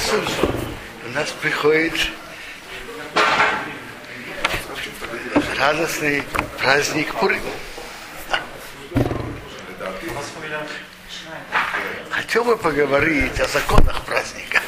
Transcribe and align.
Сейчас 0.00 0.30
у 1.06 1.08
нас 1.10 1.30
приходит 1.42 1.94
радостный 5.58 6.22
праздник 6.60 7.12
Пурим. 7.14 7.42
Хотел 12.10 12.44
бы 12.44 12.56
поговорить 12.56 13.40
о 13.40 13.48
законах 13.48 14.04
праздника. 14.04 14.62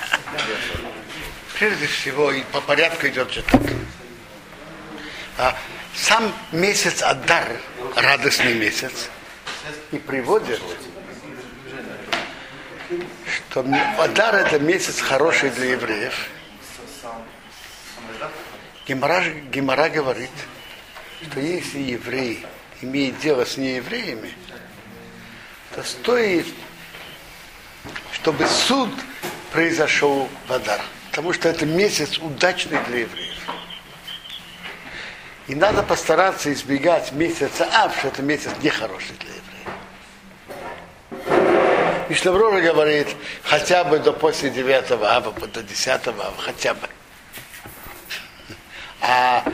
Прежде 1.54 1.86
всего, 1.86 2.32
и 2.32 2.42
по 2.52 2.60
порядку 2.60 3.06
идет 3.06 3.30
же 3.30 3.42
так. 3.42 3.60
А 5.38 5.56
сам 5.94 6.34
месяц 6.50 7.02
Адар, 7.02 7.56
радостный 7.94 8.54
месяц, 8.54 9.08
и 9.92 9.98
приводит, 9.98 10.60
что 13.50 13.66
Адар 13.98 14.36
это 14.36 14.60
месяц 14.60 15.00
хороший 15.00 15.50
для 15.50 15.72
евреев. 15.72 16.28
Гемора, 18.86 19.24
Гемора 19.52 19.88
говорит, 19.88 20.30
что 21.22 21.40
если 21.40 21.78
еврей 21.78 22.46
имеет 22.80 23.18
дело 23.18 23.44
с 23.44 23.56
неевреями, 23.56 24.32
то 25.74 25.82
стоит, 25.82 26.46
чтобы 28.12 28.46
суд 28.46 28.90
произошел 29.52 30.28
в 30.46 30.52
Адар. 30.52 30.80
Потому 31.10 31.32
что 31.32 31.48
это 31.48 31.66
месяц 31.66 32.18
удачный 32.18 32.78
для 32.84 33.00
евреев. 33.00 33.34
И 35.48 35.56
надо 35.56 35.82
постараться 35.82 36.52
избегать 36.52 37.10
месяца 37.12 37.68
Ав, 37.72 37.96
что 37.98 38.08
это 38.08 38.22
месяц 38.22 38.52
нехороший 38.62 39.16
для 39.18 39.30
евреев. 39.30 39.79
И 42.10 42.14
Шлаврора 42.14 42.60
говорит, 42.60 43.06
хотя 43.44 43.84
бы 43.84 44.00
до 44.00 44.12
после 44.12 44.50
9 44.50 44.90
ава, 44.90 45.32
до 45.46 45.62
10 45.62 46.08
ава, 46.08 46.34
хотя 46.38 46.74
бы. 46.74 46.88
А 49.00 49.44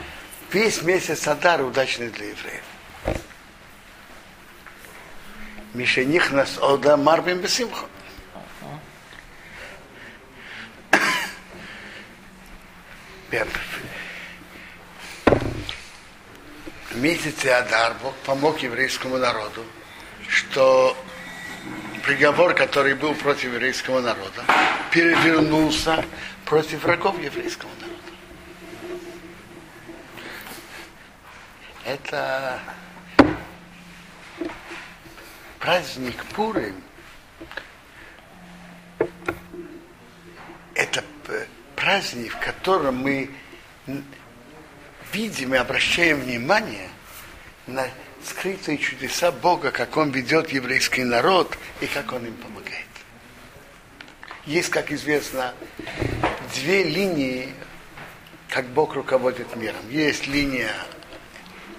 весь 0.51 0.81
месяц 0.81 1.27
Адар 1.27 1.61
удачный 1.61 2.09
для 2.09 2.29
евреев. 2.29 2.63
Мишених 5.75 6.31
нас 6.31 6.57
ода 6.57 6.97
марбим 6.97 7.41
бесимху. 7.41 7.85
В 16.89 16.97
месяце 16.97 17.49
Адар 17.49 17.93
Бог 18.01 18.15
помог 18.25 18.57
еврейскому 18.63 19.19
народу, 19.19 19.63
что 20.27 20.97
приговор, 22.07 22.53
который 22.53 22.95
был 22.95 23.13
против 23.15 23.53
еврейского 23.53 23.99
народа, 23.99 24.45
перевернулся 24.91 26.05
против 26.45 26.83
врагов 26.83 27.21
еврейского 27.21 27.69
народа. 27.81 27.97
Это 31.83 32.59
праздник 35.59 36.23
Пурим. 36.33 36.81
Это 40.75 41.03
праздник, 41.75 42.33
в 42.33 42.39
котором 42.39 42.99
мы 42.99 43.29
видим 45.11 45.53
и 45.53 45.57
обращаем 45.57 46.21
внимание 46.21 46.87
на 47.65 47.89
скрытые 48.27 48.77
чудеса 48.77 49.31
Бога, 49.31 49.71
как 49.71 49.97
Он 49.97 50.11
ведет 50.11 50.49
еврейский 50.49 51.03
народ 51.03 51.57
и 51.81 51.87
как 51.87 52.11
Он 52.13 52.25
им 52.25 52.33
помогает. 52.35 52.85
Есть, 54.45 54.69
как 54.69 54.91
известно, 54.91 55.53
две 56.55 56.83
линии, 56.83 57.53
как 58.49 58.65
Бог 58.67 58.93
руководит 58.93 59.55
миром. 59.55 59.89
Есть 59.89 60.27
линия 60.27 60.71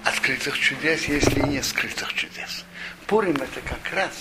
открытых 0.04 0.58
чудес, 0.58 1.04
есть 1.04 1.32
линия 1.34 1.62
скрытых 1.62 2.12
чудес. 2.14 2.64
Пурим 3.06 3.36
это 3.36 3.60
как 3.62 3.92
раз 3.94 4.12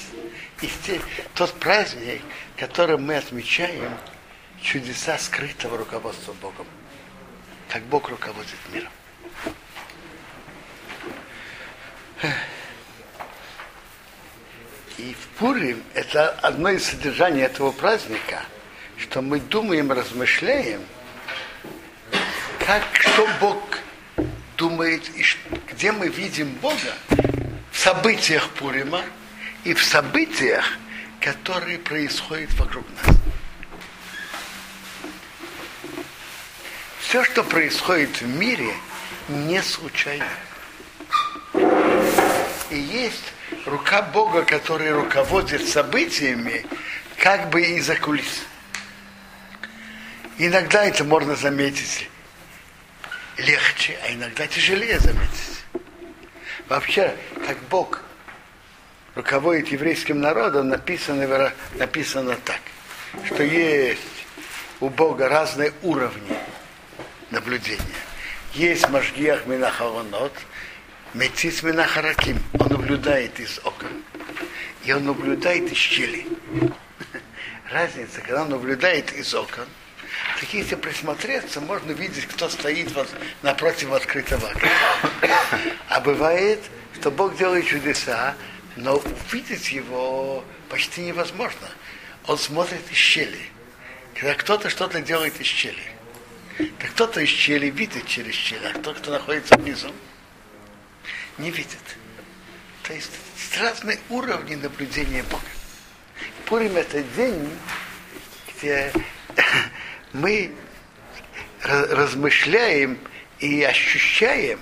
из 0.62 0.72
те, 0.86 1.02
тот 1.34 1.54
праздник, 1.60 2.22
который 2.58 2.98
мы 2.98 3.18
отмечаем 3.18 3.98
чудеса 4.62 5.18
скрытого 5.18 5.78
руководства 5.78 6.34
Богом. 6.34 6.68
Как 7.70 7.84
Бог 7.84 8.10
руководит 8.10 8.56
миром. 8.74 8.92
И 14.98 15.14
в 15.14 15.28
Пурим 15.38 15.84
это 15.94 16.30
одно 16.30 16.70
из 16.70 16.86
содержаний 16.86 17.42
этого 17.42 17.72
праздника, 17.72 18.44
что 18.98 19.22
мы 19.22 19.40
думаем, 19.40 19.92
размышляем, 19.92 20.82
как, 22.66 22.84
что 22.94 23.28
Бог 23.40 23.80
думает, 24.58 25.08
и 25.16 25.24
где 25.72 25.92
мы 25.92 26.08
видим 26.08 26.50
Бога 26.56 26.96
в 27.72 27.78
событиях 27.78 28.50
Пурима 28.50 29.04
и 29.64 29.74
в 29.74 29.84
событиях, 29.84 30.66
которые 31.22 31.78
происходят 31.78 32.52
вокруг 32.54 32.86
нас. 33.04 33.16
Все, 37.00 37.24
что 37.24 37.44
происходит 37.44 38.20
в 38.20 38.28
мире, 38.28 38.74
не 39.30 39.62
случайно. 39.62 40.26
И 42.70 42.78
есть 42.78 43.34
рука 43.66 44.02
Бога, 44.02 44.44
который 44.44 44.92
руководит 44.92 45.68
событиями, 45.68 46.66
как 47.18 47.50
бы 47.50 47.62
из-за 47.62 47.96
кулис. 47.96 48.44
Иногда 50.38 50.86
это 50.86 51.04
можно 51.04 51.36
заметить 51.36 52.10
легче, 53.38 53.98
а 54.04 54.14
иногда 54.14 54.48
тяжелее 54.48 55.00
заметить. 55.00 55.64
Вообще, 56.68 57.16
как 57.46 57.58
Бог 57.70 58.02
руководит 59.16 59.70
еврейским 59.70 60.20
народом, 60.20 60.70
написано, 60.70 61.54
написано 61.76 62.36
так, 62.44 62.60
что 63.26 63.44
есть 63.44 64.02
у 64.80 64.90
Бога 64.90 65.30
разные 65.30 65.74
уровни 65.82 66.38
наблюдения. 67.32 67.82
Есть 68.54 68.90
Машгиах 68.90 69.46
Минахаронот, 69.46 70.34
Мецис 71.13 71.63
Минахараким. 71.63 72.41
Он 72.59 72.68
наблюдает 72.68 73.40
из 73.40 73.59
окон. 73.63 74.03
И 74.84 74.91
он 74.91 75.06
наблюдает 75.06 75.72
из 75.72 75.78
щели. 75.78 76.28
Разница, 77.72 78.22
когда 78.22 78.44
он 78.44 78.50
наблюдает 78.50 79.13
из 79.13 79.34
окон, 79.34 79.66
так 80.40 80.53
если 80.53 80.75
присмотреться, 80.75 81.62
можно 81.62 81.91
видеть, 81.91 82.25
кто 82.28 82.50
стоит 82.50 82.91
вот 82.94 83.09
напротив 83.41 83.91
открытого 83.91 84.47
окна. 84.50 84.69
А 85.90 86.01
бывает, 86.01 86.59
что 87.00 87.09
Бог 87.09 87.38
делает 87.38 87.66
чудеса, 87.66 88.35
но 88.75 88.97
увидеть 88.97 89.72
его 89.72 90.44
почти 90.69 91.01
невозможно. 91.01 91.68
Он 92.28 92.38
смотрит 92.38 92.91
из 92.91 92.97
щели. 92.97 93.50
Когда 94.13 94.34
кто-то 94.35 94.69
что-то 94.69 95.01
делает 95.01 95.39
из 95.39 95.47
щели. 95.47 95.91
Так 96.79 96.91
кто-то 96.91 97.22
из 97.22 97.29
щели 97.29 97.69
видит 97.69 98.06
через 98.07 98.34
щель, 98.34 98.66
а 98.68 98.78
кто, 98.78 98.94
кто 98.94 99.12
находится 99.12 99.57
внизу, 99.57 99.91
не 101.38 101.52
видит. 101.52 101.98
То 102.84 102.94
есть 102.94 103.12
разные 103.59 104.00
уровни 104.09 104.56
наблюдения 104.56 105.24
Бога. 105.24 105.44
Пурим 106.46 106.78
это 106.78 107.03
день, 107.03 107.50
где 108.56 108.92
мы 110.14 110.52
размышляем 111.64 112.98
и 113.40 113.64
ощущаем 113.64 114.59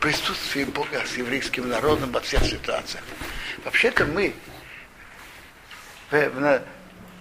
присутствие 0.00 0.66
Бога 0.66 1.04
с 1.04 1.16
еврейским 1.16 1.68
народом 1.68 2.12
во 2.12 2.20
всех 2.20 2.44
ситуациях. 2.44 3.04
Вообще-то 3.64 4.06
мы 4.06 4.32
в, 6.10 6.62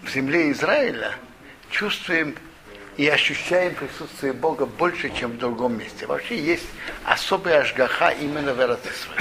в 0.04 0.10
земле 0.10 0.52
Израиля 0.52 1.16
чувствуем 1.72 2.36
и 2.98 3.08
ощущаем 3.08 3.76
присутствие 3.76 4.34
Бога 4.34 4.66
больше, 4.66 5.16
чем 5.16 5.34
в 5.34 5.38
другом 5.38 5.78
месте. 5.78 6.08
Вообще 6.08 6.38
есть 6.38 6.66
особая 7.06 7.62
ажгаха 7.62 8.10
именно 8.10 8.54
в 8.54 8.60
Эратисве. 8.60 9.14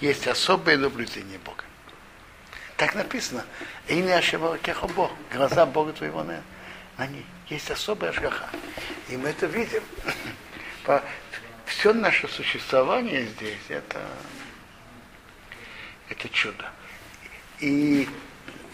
Есть 0.00 0.28
особое 0.28 0.76
наблюдение 0.76 1.38
Бога. 1.38 1.64
Так 2.76 2.94
написано. 2.94 3.44
И 3.88 3.96
не 3.96 4.12
ошибал 4.12 4.58
Бог. 4.94 5.10
Глаза 5.32 5.64
Бога 5.64 5.94
твоего 5.94 6.22
на, 6.22 6.42
на 6.98 7.06
ней. 7.06 7.24
Есть 7.48 7.70
особая 7.70 8.10
ажгаха. 8.10 8.50
И 9.08 9.16
мы 9.16 9.30
это 9.30 9.46
видим. 9.46 9.82
Все 11.64 11.94
наше 11.94 12.28
существование 12.28 13.24
здесь 13.24 13.64
это, 13.68 14.02
это 16.10 16.28
чудо. 16.28 16.70
И 17.60 18.06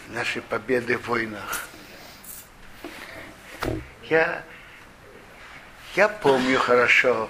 наши 0.08 0.42
победы 0.42 0.98
в 0.98 1.06
войнах, 1.06 1.68
я, 4.10 4.42
я 5.94 6.08
помню 6.08 6.58
хорошо 6.58 7.28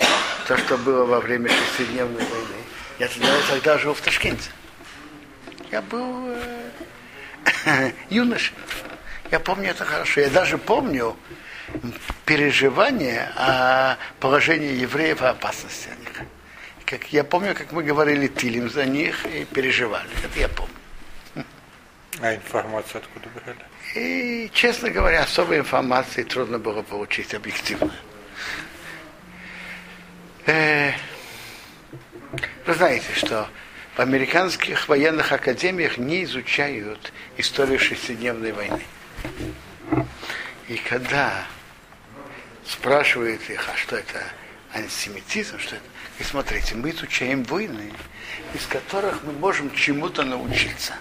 то, 0.48 0.56
что 0.56 0.76
было 0.78 1.04
во 1.04 1.20
время 1.20 1.50
шестидневной 1.50 2.24
войны. 2.24 2.56
Я 2.98 3.08
тогда, 3.08 3.28
тогда 3.48 3.78
жил 3.78 3.94
в 3.94 4.00
Ташкенте. 4.00 4.50
Я 5.70 5.82
был 5.82 6.34
э, 7.64 7.92
юношей. 8.10 8.54
Я 9.30 9.38
помню 9.38 9.70
это 9.70 9.84
хорошо. 9.84 10.22
Я 10.22 10.30
даже 10.30 10.58
помню 10.58 11.16
переживание 12.24 13.30
о 13.36 13.96
положении 14.18 14.74
евреев 14.74 15.22
и 15.22 15.26
опасности 15.26 15.88
о 15.88 15.96
них. 16.00 16.28
Как, 16.84 17.12
я 17.12 17.22
помню, 17.22 17.54
как 17.54 17.70
мы 17.70 17.84
говорили 17.84 18.26
Тилим 18.26 18.68
за 18.68 18.84
них 18.84 19.24
и 19.26 19.44
переживали. 19.44 20.08
Это 20.24 20.40
я 20.40 20.48
помню. 20.48 20.74
А 22.20 22.34
информацию 22.34 23.02
откуда 23.02 23.28
брали? 23.28 23.69
И, 23.94 24.50
честно 24.52 24.90
говоря, 24.90 25.22
особой 25.22 25.58
информации 25.58 26.22
трудно 26.22 26.58
было 26.58 26.82
получить 26.82 27.34
объективно. 27.34 27.92
Э, 30.46 30.92
вы 32.66 32.74
знаете, 32.74 33.12
что 33.14 33.48
в 33.96 33.98
американских 33.98 34.88
военных 34.88 35.32
академиях 35.32 35.98
не 35.98 36.22
изучают 36.22 37.12
историю 37.36 37.80
шестидневной 37.80 38.52
войны. 38.52 38.82
И 40.68 40.76
когда 40.76 41.44
спрашивают 42.64 43.40
их, 43.50 43.68
а 43.68 43.76
что 43.76 43.96
это 43.96 44.22
антисемитизм, 44.72 45.58
что 45.58 45.76
это? 45.76 45.84
И 46.20 46.22
смотрите, 46.22 46.76
мы 46.76 46.90
изучаем 46.90 47.42
войны, 47.42 47.92
из 48.54 48.66
которых 48.66 49.24
мы 49.24 49.32
можем 49.32 49.74
чему-то 49.74 50.22
научиться. 50.22 50.94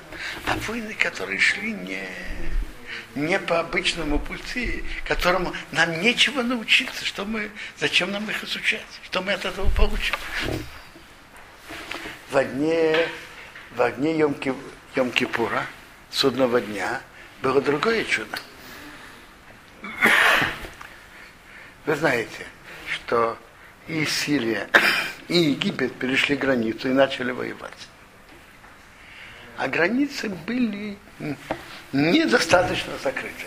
А 0.48 0.58
войны, 0.68 0.96
которые 0.96 1.40
шли 1.40 1.74
не, 1.74 2.08
не 3.19 3.39
по 3.39 3.60
обычному 3.60 4.19
пути, 4.19 4.83
которому 5.06 5.54
нам 5.71 6.01
нечего 6.01 6.42
научиться, 6.42 7.06
что 7.06 7.25
мы, 7.25 7.51
зачем 7.77 8.12
нам 8.12 8.30
их 8.30 8.44
изучать, 8.44 8.86
что 9.04 9.21
мы 9.21 9.33
от 9.33 9.45
этого 9.45 9.69
получим. 9.71 10.16
В 12.31 12.38
огне, 12.38 13.07
в 13.75 13.81
огне 13.81 14.18
Йом-Кипура, 14.19 15.63
судного 16.10 16.62
дня, 16.62 17.01
было 17.42 17.62
другое 17.62 18.04
чудо. 18.04 18.38
Вы 21.86 21.95
знаете, 21.95 22.45
что 22.94 23.38
и 23.88 24.06
Сирия, 24.06 24.69
и 25.27 25.38
Египет 25.38 25.94
перешли 25.95 26.36
границу 26.36 26.89
и 26.89 26.94
начали 26.94 27.31
воевать. 27.31 27.88
А 29.57 29.68
границы 29.68 30.30
были 30.30 30.98
недостаточно 31.94 32.94
закрыты. 33.04 33.46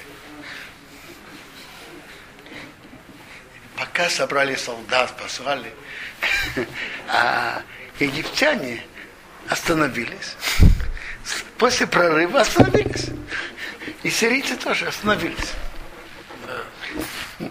Пока 3.77 4.09
собрали 4.09 4.55
солдат, 4.55 5.17
послали, 5.17 5.73
а 7.09 7.63
египтяне 7.99 8.85
остановились. 9.49 10.37
После 11.59 11.87
прорыва 11.87 12.41
остановились. 12.41 13.11
И 14.03 14.11
сирийцы 14.11 14.57
тоже 14.57 14.87
остановились. 14.87 15.53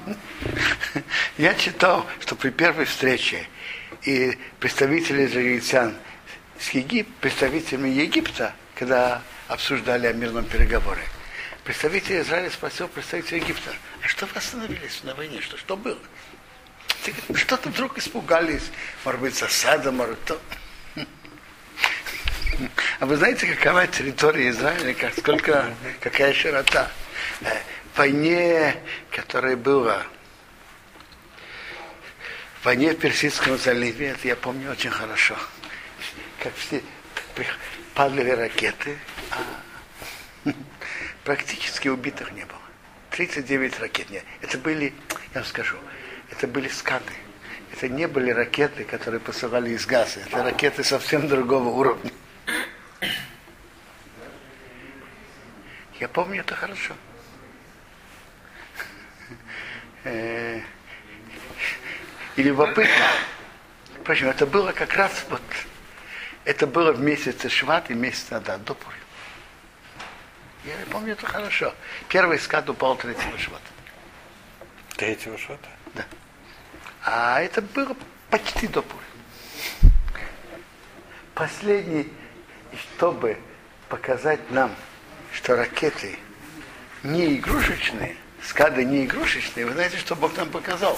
Я 1.38 1.54
читал, 1.56 2.06
что 2.20 2.36
при 2.36 2.50
первой 2.50 2.86
встрече 2.86 3.48
и 4.04 4.38
представители 4.60 5.26
израильтян 5.26 5.96
с 6.60 6.70
Егип, 6.72 7.08
представителями 7.20 7.90
Египта, 7.90 8.54
когда 8.76 9.22
обсуждали 9.52 10.08
о 10.08 10.14
мирном 10.14 10.46
переговоре, 10.46 11.04
представитель 11.66 12.22
Израиля 12.22 12.50
спросил 12.50 12.88
представителя 12.88 13.40
Египта, 13.40 13.72
а 14.02 14.08
что 14.08 14.26
вы 14.26 14.38
остановились 14.38 15.04
на 15.04 15.14
войне? 15.14 15.42
Что, 15.42 15.58
что 15.58 15.76
было? 15.76 16.00
Что-то 17.36 17.70
вдруг 17.70 17.98
испугались, 17.98 18.72
может 19.04 19.20
быть, 19.20 19.36
засада, 19.36 19.92
может, 19.92 20.24
то. 20.24 20.40
А 23.00 23.06
вы 23.06 23.18
знаете, 23.18 23.46
какова 23.46 23.88
территория 23.88 24.52
Израиля, 24.52 24.94
как, 24.94 25.18
сколько, 25.18 25.76
какая 26.00 26.34
широта? 26.34 26.90
Э, 27.42 27.58
в 27.94 27.98
войне, 27.98 28.78
которая 29.10 29.58
была 29.58 30.04
в 32.62 32.66
войне 32.66 32.92
в 32.92 33.00
Персидском 33.00 33.58
заливе, 33.58 34.10
это 34.10 34.28
я 34.28 34.36
помню 34.36 34.72
очень 34.72 34.92
хорошо, 34.92 35.36
как 36.42 36.54
все 36.56 36.82
падали 37.96 38.30
ракеты, 38.30 38.98
практически 41.24 41.88
убитых 41.88 42.32
не 42.32 42.46
было. 42.46 42.60
39 43.12 43.80
ракет. 43.80 44.10
Нет, 44.10 44.24
это 44.42 44.58
были, 44.58 44.94
я 45.34 45.42
вам 45.42 45.46
скажу, 45.46 45.78
это 46.30 46.48
были 46.48 46.68
скаты. 46.68 47.14
Это 47.74 47.88
не 47.88 48.08
были 48.08 48.32
ракеты, 48.32 48.84
которые 48.84 49.20
посылали 49.20 49.72
из 49.72 49.86
газа. 49.86 50.20
Это 50.22 50.44
ракеты 50.44 50.84
совсем 50.84 51.28
другого 51.28 51.70
уровня. 51.70 52.12
Я 56.00 56.08
помню 56.08 56.42
это 56.42 56.56
хорошо. 56.56 56.96
Э, 60.04 60.60
и 62.36 62.44
любопытно. 62.44 63.06
Впрочем, 64.02 64.30
это 64.30 64.48
было 64.48 64.72
как 64.72 64.96
раз 64.96 65.26
вот, 65.30 65.42
это 66.44 66.66
было 66.66 66.92
в 66.92 67.00
месяце 67.00 67.50
Шват 67.50 67.92
и 67.92 67.94
месяц 67.94 68.32
Адар, 68.32 68.58
до 68.60 68.74
Пурим. 68.74 69.01
Я 70.64 70.74
помню 70.92 71.14
это 71.14 71.26
хорошо. 71.26 71.74
Первый 72.10 72.40
скат 72.40 72.70
упал 72.70 72.96
3 72.96 73.16
Швата. 73.38 73.66
3 74.98 75.18
Швата? 75.38 75.70
Да. 75.96 76.06
А 77.04 77.42
это 77.42 77.62
было 77.62 77.96
почти 78.30 78.68
до 78.68 78.82
Пурим. 78.82 79.92
Последний, 81.34 82.12
чтобы 82.78 83.38
показать 83.90 84.52
нам, 84.52 84.76
что 85.34 85.56
ракеты 85.56 86.20
не 87.04 87.38
игрушечные, 87.38 88.16
скады 88.44 88.86
не 88.86 89.06
игрушечные, 89.06 89.66
вы 89.66 89.74
знаете, 89.74 89.98
что 89.98 90.16
Бог 90.16 90.36
нам 90.38 90.50
показал? 90.50 90.98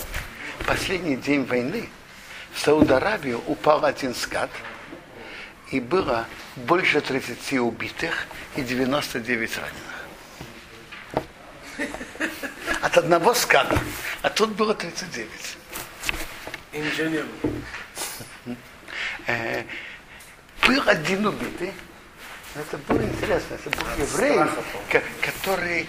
последний 0.66 1.16
день 1.16 1.46
войны 1.46 1.90
в 2.54 2.60
Сауд-Аравию 2.60 3.42
упал 3.48 3.84
один 3.86 4.16
скат, 4.16 4.50
и 5.74 5.80
было 5.80 6.28
больше 6.56 7.02
30 7.02 7.54
убитых 7.54 8.28
и 8.56 8.62
99 8.62 9.58
раненых. 9.58 10.06
От 12.82 12.98
одного 12.98 13.34
ската. 13.34 13.80
А 14.22 14.30
тут 14.30 14.52
было 14.52 14.76
39. 14.76 15.58
Инженер. 16.74 17.26
Э, 19.26 19.64
был 20.68 20.84
один 20.86 21.26
убитый. 21.26 21.74
Это 22.54 22.78
было 22.78 23.02
интересно. 23.02 23.56
Это 23.56 23.70
был 23.72 23.88
еврей, 23.98 24.40
который 25.22 25.88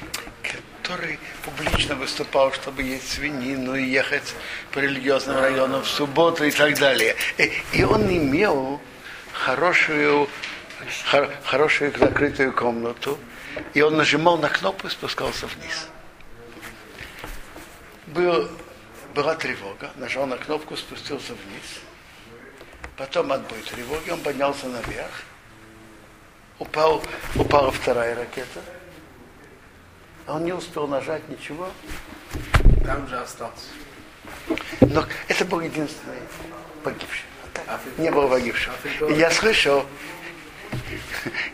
который 0.83 1.19
публично 1.43 1.95
выступал, 1.95 2.53
чтобы 2.53 2.83
есть 2.83 3.13
свинину 3.13 3.75
и 3.75 3.85
ехать 3.85 4.35
по 4.71 4.81
религиозным 4.81 5.39
районам 5.39 5.83
в 5.83 5.89
субботу 5.89 6.45
и 6.45 6.51
так 6.51 6.79
далее. 6.79 7.17
И, 7.39 7.53
и 7.73 7.85
он 7.85 8.03
имел 8.07 8.83
хорошую, 9.45 10.29
хор, 11.11 11.31
хорошую 11.45 11.93
закрытую 11.97 12.53
комнату, 12.53 13.19
и 13.75 13.83
он 13.83 13.97
нажимал 13.97 14.39
на 14.39 14.49
кнопку 14.49 14.87
и 14.87 14.91
спускался 14.91 15.47
вниз. 15.47 15.89
Был, 18.07 18.49
была 19.15 19.35
тревога, 19.35 19.91
нажал 19.97 20.27
на 20.27 20.37
кнопку, 20.39 20.77
спустился 20.77 21.33
вниз. 21.33 21.81
Потом 22.97 23.33
отбой 23.33 23.61
тревоги, 23.61 24.11
он 24.11 24.21
поднялся 24.21 24.67
наверх. 24.67 25.23
Упал, 26.59 27.03
упала 27.35 27.71
вторая 27.71 28.15
ракета 28.15 28.61
а 30.27 30.37
он 30.37 30.45
не 30.45 30.53
успел 30.53 30.87
нажать 30.87 31.29
ничего. 31.29 31.69
Там 32.85 33.07
же 33.09 33.19
остался. 33.19 33.69
Но 34.81 35.05
это 35.29 35.45
был 35.45 35.61
единственный 35.61 36.19
погибший. 36.83 37.27
Не 37.99 38.11
было 38.11 38.29
погибшего. 38.29 38.75
И 39.09 39.15
я 39.15 39.31
слышал, 39.31 39.87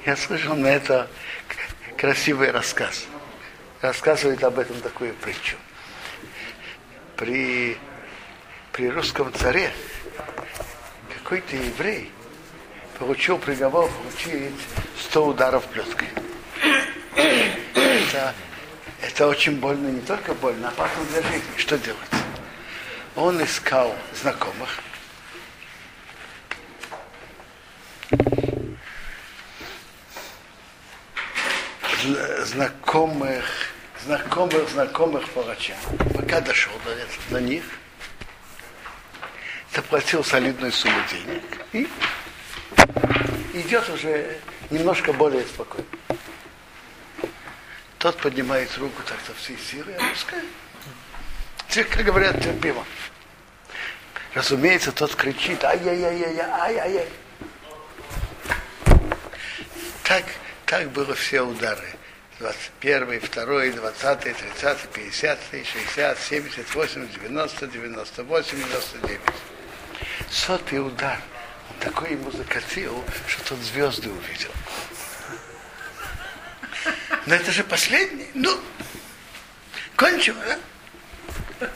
я 0.06 0.16
слышал 0.16 0.56
на 0.56 0.66
это 0.66 1.08
красивый 1.96 2.50
рассказ. 2.50 3.06
Рассказывает 3.80 4.42
об 4.44 4.58
этом 4.58 4.80
такую 4.80 5.14
притчу. 5.14 5.56
При, 7.16 7.76
при 8.72 8.90
русском 8.90 9.32
царе 9.34 9.70
какой-то 11.18 11.56
еврей 11.56 12.10
получил 12.98 13.38
приговор 13.38 13.90
получить 13.90 14.54
100 14.98 15.26
ударов 15.26 15.64
плеткой. 15.66 16.08
Это 17.74 18.34
это 19.02 19.26
очень 19.26 19.56
больно, 19.56 19.88
не 19.88 20.00
только 20.00 20.34
больно, 20.34 20.68
а 20.68 20.70
опасно 20.70 21.04
для 21.10 21.22
жизни. 21.22 21.56
Что 21.56 21.78
делать? 21.78 22.00
Он 23.16 23.42
искал 23.42 23.94
знакомых. 24.20 24.78
Знакомых, 32.44 33.44
знакомых, 34.04 34.68
знакомых 34.70 35.28
палача. 35.30 35.74
Пока 36.14 36.40
дошел 36.40 36.72
до, 36.84 36.96
до 37.34 37.40
них, 37.40 37.64
заплатил 39.74 40.24
солидную 40.24 40.72
сумму 40.72 41.00
денег 41.10 41.42
и 41.72 41.88
идет 43.60 43.88
уже 43.88 44.38
немножко 44.70 45.12
более 45.12 45.44
спокойно. 45.44 45.86
тот 47.98 48.16
поднимает 48.18 48.76
руку 48.78 49.02
так 49.06 49.18
со 49.26 49.34
всей 49.34 49.58
силы 49.58 49.92
и 49.92 49.94
опускает. 49.94 50.44
Как 51.68 52.04
говорят, 52.04 52.42
терпимо. 52.42 52.84
Разумеется, 54.34 54.92
тот 54.92 55.14
кричит, 55.14 55.64
ай-яй-яй-яй, 55.64 56.38
ай-яй-яй. 56.40 57.08
Так, 60.04 60.24
так 60.66 60.90
было 60.90 61.14
все 61.14 61.42
удары. 61.42 61.99
21, 62.40 63.20
2, 63.20 63.70
20, 63.72 64.20
30, 64.20 64.88
50, 64.94 65.38
60, 65.52 66.18
70, 66.18 66.74
80, 66.74 67.12
90, 67.12 67.66
98, 67.66 68.56
99. 68.56 69.20
Сотый 70.30 70.80
удар. 70.80 71.20
Он 71.70 71.76
такой 71.80 72.12
ему 72.12 72.30
закатил, 72.30 73.04
что 73.28 73.44
тот 73.50 73.58
звезды 73.58 74.08
увидел. 74.08 74.50
Но 77.26 77.34
это 77.34 77.52
же 77.52 77.62
последний. 77.62 78.28
Ну, 78.32 78.58
кончим, 79.94 80.36
да? 81.58 81.68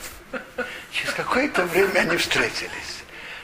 Через 0.91 1.13
какое-то 1.13 1.63
время 1.65 1.99
они 1.99 2.17
встретились. 2.17 3.03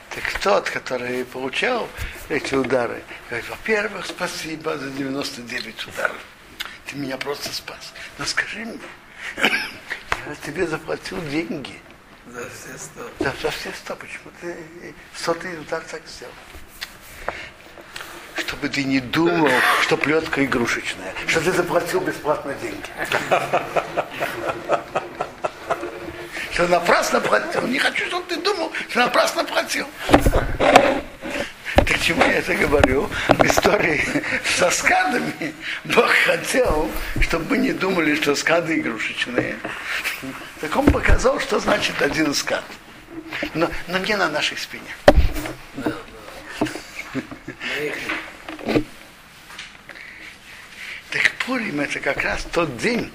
Так 0.10 0.40
тот, 0.40 0.68
который 0.72 1.24
получал 1.26 1.88
эти 2.30 2.56
удары, 2.56 3.04
говорит, 3.30 3.48
во-первых, 3.48 4.08
спасибо 4.08 4.76
за 4.80 4.90
99 4.90 5.88
ударов. 5.88 6.18
Ты 6.92 6.98
меня 6.98 7.18
просто 7.18 7.54
спас. 7.54 7.94
Но 8.18 8.26
скажи 8.26 8.66
мне, 8.66 8.80
я 9.38 10.36
тебе 10.46 10.68
заплатил 10.68 11.22
деньги. 11.30 11.80
За 12.28 12.50
все 12.50 12.78
сто. 12.78 13.10
За, 13.20 13.34
за 13.42 13.52
все 13.52 13.72
сто. 13.72 13.96
Почему 13.96 14.32
ты 14.42 14.94
сотый 15.16 15.58
удар 15.58 15.82
так 15.90 16.02
сделал? 16.06 16.34
Чтобы 18.36 18.68
ты 18.68 18.84
не 18.84 19.00
думал, 19.00 19.50
что 19.84 19.96
плетка 19.96 20.44
игрушечная, 20.44 21.14
что 21.28 21.40
ты 21.40 21.52
заплатил 21.54 22.02
бесплатно 22.02 22.54
деньги. 22.56 22.90
Что 26.52 26.68
напрасно 26.68 27.22
платил. 27.22 27.66
Не 27.68 27.80
хочу, 27.80 28.06
чтобы 28.08 28.26
ты 28.28 28.36
думал, 28.36 28.72
что 28.90 29.00
напрасно 29.00 29.46
платил. 29.46 29.88
Так 31.86 32.00
чему 32.02 32.24
я 32.24 32.34
это 32.34 32.54
говорю? 32.56 33.10
В 33.30 33.46
истории 33.46 34.04
со 34.58 34.70
скадами 34.70 35.54
Бог 35.86 36.10
хотел, 36.26 36.92
чтобы 37.22 37.52
мы 37.52 37.58
не 37.58 37.72
думали, 37.74 38.16
что 38.16 38.36
скады 38.36 38.80
игрушечные. 38.80 39.58
Так 40.60 40.76
он 40.76 40.86
показал, 40.92 41.40
что 41.40 41.60
значит 41.60 42.02
один 42.02 42.34
скад. 42.34 42.64
Но, 43.54 43.70
но 43.88 43.98
не 43.98 44.16
на 44.16 44.30
нашей 44.30 44.58
спине. 44.58 44.94
Так 51.10 51.32
Пурим 51.46 51.82
это 51.82 52.00
как 52.00 52.24
раз 52.24 52.46
тот 52.52 52.78
день, 52.78 53.12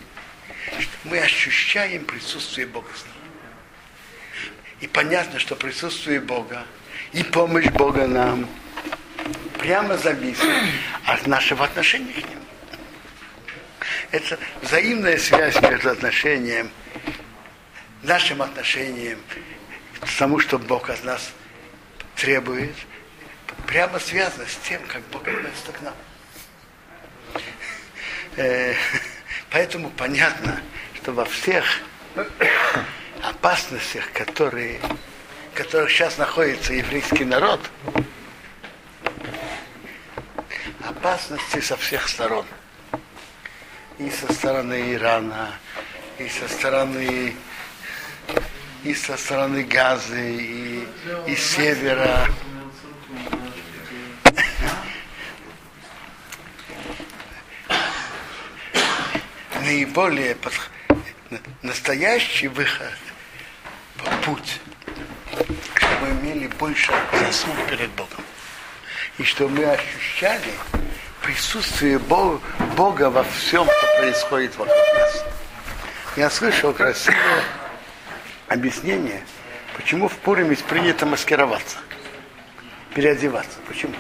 что 0.79 0.91
мы 1.05 1.19
ощущаем 1.19 2.05
присутствие 2.05 2.67
Бога 2.67 2.89
с 2.95 3.05
нами. 3.05 3.17
И 4.81 4.87
понятно, 4.89 5.39
что 5.39 5.57
присутствие 5.57 6.21
Бога 6.21 6.67
и 7.17 7.23
помощь 7.23 7.69
Бога 7.69 8.07
нам 8.07 8.47
прямо 9.59 9.97
зависит 9.97 10.45
от 11.07 11.27
нашего 11.27 11.65
отношения 11.65 12.13
к 12.13 12.17
Нему. 12.17 12.43
Это 14.11 14.39
взаимная 14.61 15.19
связь 15.19 15.61
между 15.63 15.91
отношением, 15.91 16.71
нашим 18.03 18.43
отношением 18.43 19.19
к 19.99 20.19
тому, 20.19 20.39
что 20.39 20.59
Бог 20.59 20.91
от 20.91 21.03
нас 21.05 21.33
требует, 22.17 22.75
прямо 23.67 23.99
связана 23.99 24.47
с 24.47 24.57
тем, 24.69 24.83
как 24.87 25.01
Бог 25.11 25.27
относится 25.27 25.73
к 25.73 25.81
нам. 25.81 25.95
Э, 28.37 28.75
Поэтому 29.51 29.89
понятно, 29.89 30.61
что 30.97 31.13
во 31.13 31.25
всех 31.25 31.65
опасностях, 33.23 34.13
которые, 34.13 34.81
в 35.57 35.59
которых 35.59 35.91
сейчас 35.91 36.19
находится 36.19 36.75
еврейский 36.75 37.25
народ, 37.25 37.61
опасности 40.87 41.61
со 41.61 41.79
всех 41.79 42.07
сторон. 42.09 42.45
И 43.99 44.11
со 44.11 44.31
стороны 44.35 44.93
Ирана, 44.93 45.55
и 46.19 46.29
со 46.29 46.47
стороны 46.47 47.35
и 48.85 48.95
со 48.95 49.17
стороны 49.17 49.63
Газы, 49.63 50.35
и, 50.35 50.87
и 51.27 51.35
севера. 51.35 52.29
Наиболее 59.63 60.37
настоящий 61.63 62.49
выход, 62.49 62.93
путь, 64.23 64.61
чтобы 65.97 66.13
мы 66.13 66.21
имели 66.21 66.47
больше 66.47 66.93
заслуг 67.13 67.57
перед 67.69 67.91
Богом. 67.91 68.25
И 69.19 69.25
что 69.25 69.49
мы 69.49 69.65
ощущали 69.65 70.53
присутствие 71.23 71.99
Бога, 71.99 72.41
Бога 72.77 73.11
во 73.11 73.25
всем, 73.25 73.65
что 73.65 74.01
происходит 74.01 74.57
вокруг 74.57 74.77
нас. 74.95 75.25
Я 76.17 76.31
слышал 76.31 76.73
красивое 76.73 77.45
объяснение, 78.49 79.23
почему 79.77 80.09
в 80.09 80.17
Пуриме 80.19 80.57
принято 80.57 81.07
маскироваться, 81.07 81.79
переодеваться. 82.95 83.59
Почему? 83.67 83.95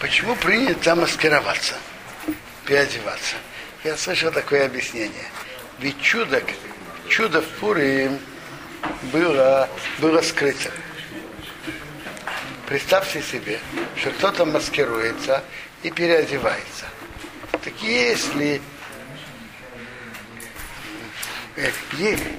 Почему 0.00 0.36
принято 0.36 0.94
маскироваться, 0.94 1.74
переодеваться? 2.64 3.36
Я 3.82 3.96
слышал 3.96 4.30
такое 4.30 4.66
объяснение. 4.66 5.26
Ведь 5.80 6.00
чудо, 6.00 6.42
чудо 7.08 7.42
в 7.42 7.48
Пурим 7.58 8.18
было, 9.12 9.68
было 9.98 10.20
скрыто. 10.20 10.70
Представьте 12.66 13.22
себе, 13.22 13.60
что 13.96 14.10
кто-то 14.10 14.44
маскируется 14.44 15.44
и 15.82 15.90
переодевается. 15.90 16.86
Так 17.52 17.74
если 17.82 18.60
э, 21.56 21.70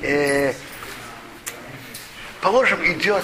э, 0.02 0.54
положим, 2.42 2.84
идет 2.86 3.24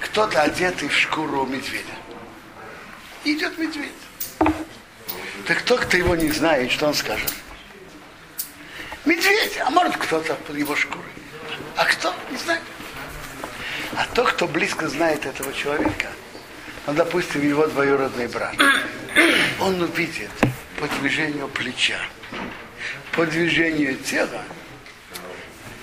кто-то 0.00 0.42
одетый 0.42 0.88
в 0.88 0.96
шкуру 0.96 1.44
медведя. 1.46 1.84
Идет 3.24 3.58
медведь. 3.58 3.92
Так 5.46 5.58
кто, 5.58 5.76
кто 5.76 5.96
его 5.96 6.14
не 6.14 6.30
знает, 6.30 6.70
что 6.70 6.86
он 6.86 6.94
скажет? 6.94 7.32
Медведь, 9.04 9.58
а 9.58 9.70
может 9.70 9.96
кто-то 9.96 10.34
под 10.34 10.56
его 10.56 10.76
шкурой. 10.76 11.04
А 11.76 11.84
кто? 11.84 12.14
Не 12.30 12.36
знаю. 12.36 12.60
А 13.96 14.06
тот, 14.14 14.32
кто 14.32 14.46
близко 14.46 14.88
знает 14.88 15.26
этого 15.26 15.52
человека, 15.52 16.08
ну, 16.86 16.92
допустим, 16.94 17.46
его 17.46 17.66
двоюродный 17.66 18.28
брат, 18.28 18.54
он 19.60 19.80
увидит 19.82 20.30
по 20.78 20.86
движению 20.98 21.48
плеча, 21.48 21.98
по 23.12 23.26
движению 23.26 23.96
тела, 23.96 24.42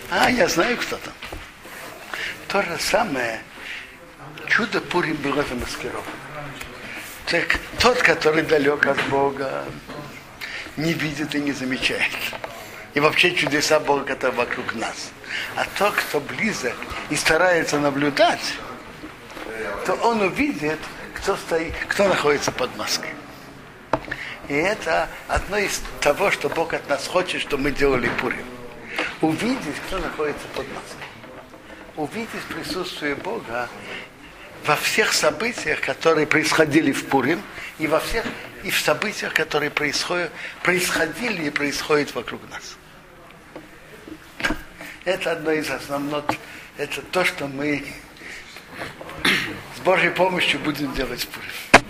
а, 0.10 0.29
я 0.32 0.48
знаю, 0.48 0.77
кто 0.77 0.98
там. 0.98 1.13
То 2.48 2.62
же 2.62 2.77
самое 2.79 3.41
чудо 4.48 4.79
Пурим 4.79 5.17
было 5.17 5.44
замаскировано. 5.44 6.03
Так 7.25 7.60
тот, 7.79 8.01
который 8.01 8.44
далек 8.44 8.88
от 8.88 9.01
Бога, 9.10 9.65
не 10.77 10.94
видит 10.94 11.36
и 11.36 11.39
не 11.39 11.51
замечает. 11.51 12.12
И 12.94 13.01
вообще 13.01 13.36
чудеса 13.36 13.82
Бога, 13.82 14.06
которые 14.06 14.38
вокруг 14.38 14.75
нас. 14.75 15.12
А 15.56 15.65
тот, 15.77 15.96
кто 15.96 16.20
близок 16.20 16.75
и 17.10 17.15
старается 17.15 17.79
наблюдать, 17.79 18.53
то 19.86 19.94
он 19.96 20.22
увидит, 20.22 20.79
кто, 21.15 21.36
стоит, 21.36 21.74
кто 21.88 22.08
находится 22.08 22.51
под 22.51 22.75
маской. 22.77 23.10
И 24.48 24.53
это 24.53 25.10
одно 25.27 25.58
из 25.58 25.82
того, 26.00 26.32
что 26.32 26.50
Бог 26.50 26.74
от 26.74 26.88
нас 26.89 27.08
хочет, 27.08 27.41
что 27.41 27.58
мы 27.58 27.72
делали 27.72 28.10
Пурим. 28.22 28.46
Увидеть, 29.22 29.75
кто 29.88 29.98
находится 29.98 30.48
под 30.56 30.65
маской. 30.74 31.08
Увидеть 31.96 32.44
присутствие 32.50 33.15
Бога 33.15 33.67
во 34.65 34.75
всех 34.75 35.13
событиях, 35.13 35.82
которые 35.82 36.27
происходили 36.27 36.91
в 36.91 37.06
Пурим, 37.08 37.41
и 37.79 37.88
во 37.88 38.00
всех 38.00 38.25
и 38.63 38.70
в 38.70 38.79
событиях, 38.79 39.34
которые 39.34 39.70
происходят, 39.70 40.32
происходили 40.63 41.46
и 41.46 41.50
происходят 41.50 42.13
вокруг 42.15 42.41
нас. 42.50 42.75
Это 45.08 45.32
одно 45.32 45.54
из 45.54 45.70
основных, 45.70 46.26
это 46.76 47.02
то, 47.02 47.24
что 47.24 47.48
мы 47.48 47.82
с 49.78 49.80
Божьей 49.80 50.10
помощью 50.10 50.60
будем 50.60 50.94
делать 50.96 51.24
в 51.24 51.28
Пурим. 51.30 51.86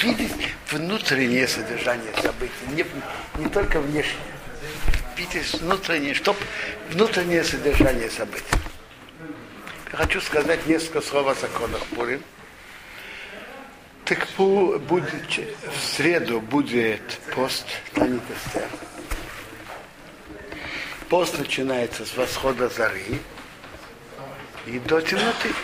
Видеть 0.00 0.32
внутреннее 0.70 1.46
содержание 1.46 2.10
событий, 2.22 2.54
не, 2.68 2.86
не 3.38 3.50
только 3.50 3.80
внешнее. 3.80 4.16
Видеть 5.14 5.52
внутреннее, 5.60 6.14
чтобы 6.14 6.38
внутреннее 6.88 7.44
содержание 7.44 8.08
событий. 8.08 8.56
Я 9.92 9.98
хочу 9.98 10.22
сказать 10.22 10.64
несколько 10.66 11.02
слов 11.02 11.26
о 11.26 11.34
законах 11.34 11.84
Пурим. 11.94 12.22
Так 14.06 14.26
будет, 14.38 15.12
в 15.36 15.96
среду 15.96 16.40
будет 16.40 17.02
пост 17.34 17.66
Танит 17.92 18.22
Эстер. 18.34 18.70
Пост 21.08 21.38
начинается 21.38 22.04
с 22.04 22.14
восхода 22.18 22.68
зары 22.68 23.18
и 24.66 24.78
до 24.80 25.00
темноты. 25.00 25.54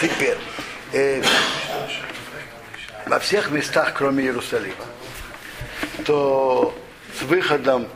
Теперь, 0.00 0.36
э, 0.92 1.22
во 3.06 3.20
всех 3.20 3.52
местах, 3.52 3.94
кроме 3.94 4.24
Иерусалима, 4.24 4.84
то 6.04 6.76
с 7.16 7.22
выходом 7.22 7.86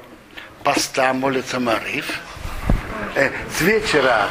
поста 0.62 1.12
молится 1.14 1.58
Мариф, 1.58 2.20
э, 3.16 3.30
с 3.58 3.60
вечера 3.62 4.28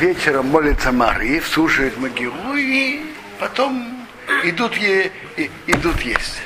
вечером 0.00 0.48
молится 0.48 0.90
Мариф, 0.90 1.46
слушает 1.46 1.96
Магилу 1.98 2.56
и 2.56 3.00
потом 3.38 4.08
идут, 4.42 4.76
е, 4.76 5.12
идут 5.68 6.00
есть. 6.00 6.42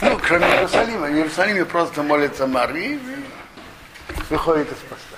Ну, 0.00 0.18
кроме 0.22 0.46
Иерусалима. 0.46 1.06
В 1.06 1.10
Иерусалиме 1.12 1.64
просто 1.64 2.02
молится 2.02 2.46
Мариф 2.46 3.00
и 3.02 4.32
выходит 4.32 4.68
из 4.70 4.78
поста. 4.78 5.16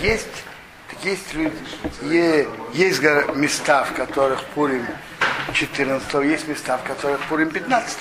Есть, 0.00 0.44
есть, 1.02 1.34
люди, 1.34 2.48
есть 2.72 3.00
гора- 3.00 3.32
места, 3.34 3.84
в 3.84 3.92
которых 3.94 4.42
Пурим 4.54 4.86
14 5.52 6.14
есть 6.24 6.48
места, 6.48 6.78
в 6.78 6.84
которых 6.84 7.20
Пурим 7.28 7.50
15 7.50 7.98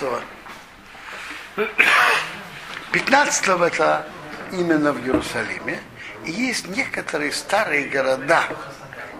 15 2.94 3.48
это 3.68 4.08
именно 4.54 4.94
в 4.94 5.00
Иерусалиме. 5.06 5.80
И 6.26 6.32
есть 6.32 6.68
некоторые 6.70 7.32
старые 7.34 7.88
города 7.90 8.44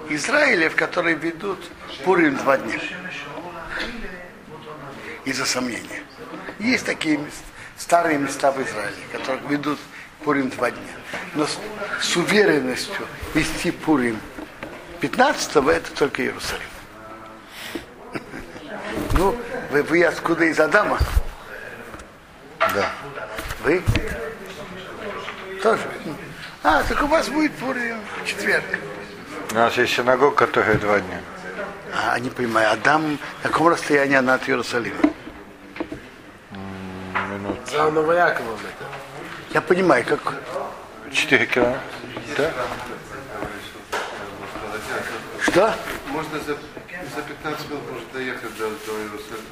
Израиля, 0.10 0.70
в 0.70 0.76
которые 0.76 1.16
ведут 1.16 1.60
Пурим 2.06 2.36
два 2.38 2.58
дня. 2.58 2.80
Из-за 5.30 5.46
сомнения. 5.46 6.02
Есть 6.58 6.88
такие 6.88 7.20
старые 7.78 8.18
места 8.18 8.52
в 8.52 8.60
Израиле, 8.64 8.98
которых 9.12 9.44
ведут 9.44 9.78
Пурим 10.24 10.50
два 10.50 10.72
дня. 10.72 10.82
Но 11.36 11.46
с, 11.46 11.60
с 12.02 12.18
уверенностью 12.18 13.06
вести 13.36 13.70
Пурим 13.70 14.20
15 15.02 15.56
это 15.68 15.92
только 15.92 16.24
Иерусалим. 16.24 16.64
Ну, 19.14 19.38
вы, 19.70 19.84
вы 19.84 20.04
откуда 20.04 20.46
из 20.46 20.60
Адама? 20.60 20.98
Да. 22.60 22.92
Вы? 23.64 23.84
Тоже? 25.62 25.84
А, 26.64 26.82
так 26.82 27.04
у 27.04 27.06
вас 27.06 27.30
будет 27.30 27.54
Пурим 27.58 28.00
в 28.20 28.26
четверг. 28.26 28.66
У 29.52 29.54
нас 29.54 29.78
есть 29.78 29.94
синагога, 29.94 30.36
которая 30.36 30.80
два 30.80 31.00
дня. 31.00 31.22
А, 31.94 32.18
не 32.18 32.32
понимаю, 32.32 32.72
Адам, 32.72 33.20
на 33.44 33.50
каком 33.50 33.68
расстоянии 33.68 34.16
она 34.16 34.34
от 34.34 34.50
Иерусалима? 34.50 34.98
За 37.72 37.92
Новояковом 37.92 38.56
это. 38.56 38.86
Я 39.54 39.62
понимаю, 39.62 40.06
как... 40.06 40.36
4 41.12 41.46
километра. 41.46 41.82
Да? 42.38 42.52
Что? 45.42 45.74
Можно 46.08 46.40
за, 46.40 46.54
за 46.54 47.22
15 47.22 47.70
минут 47.70 47.92
может 47.92 48.12
доехать 48.12 48.58
до, 48.58 48.70
до, 48.70 48.94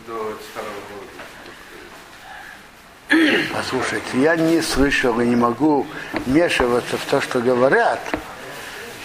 до 0.07 0.37
старого 0.51 0.81
города. 0.89 1.11
Послушайте, 3.53 4.21
я 4.21 4.35
не 4.35 4.61
слышал 4.61 5.19
и 5.19 5.25
не 5.25 5.35
могу 5.35 5.87
вмешиваться 6.25 6.97
в 6.97 7.05
то, 7.05 7.21
что 7.21 7.39
говорят, 7.39 7.99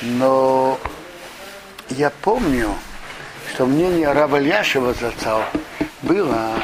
но 0.03 0.79
я 1.91 2.11
помню, 2.11 2.75
что 3.53 3.67
мнение 3.67 4.13
раба 4.13 4.41
Ильяшева 4.41 4.95
зацал 4.95 5.45
было 6.03 6.63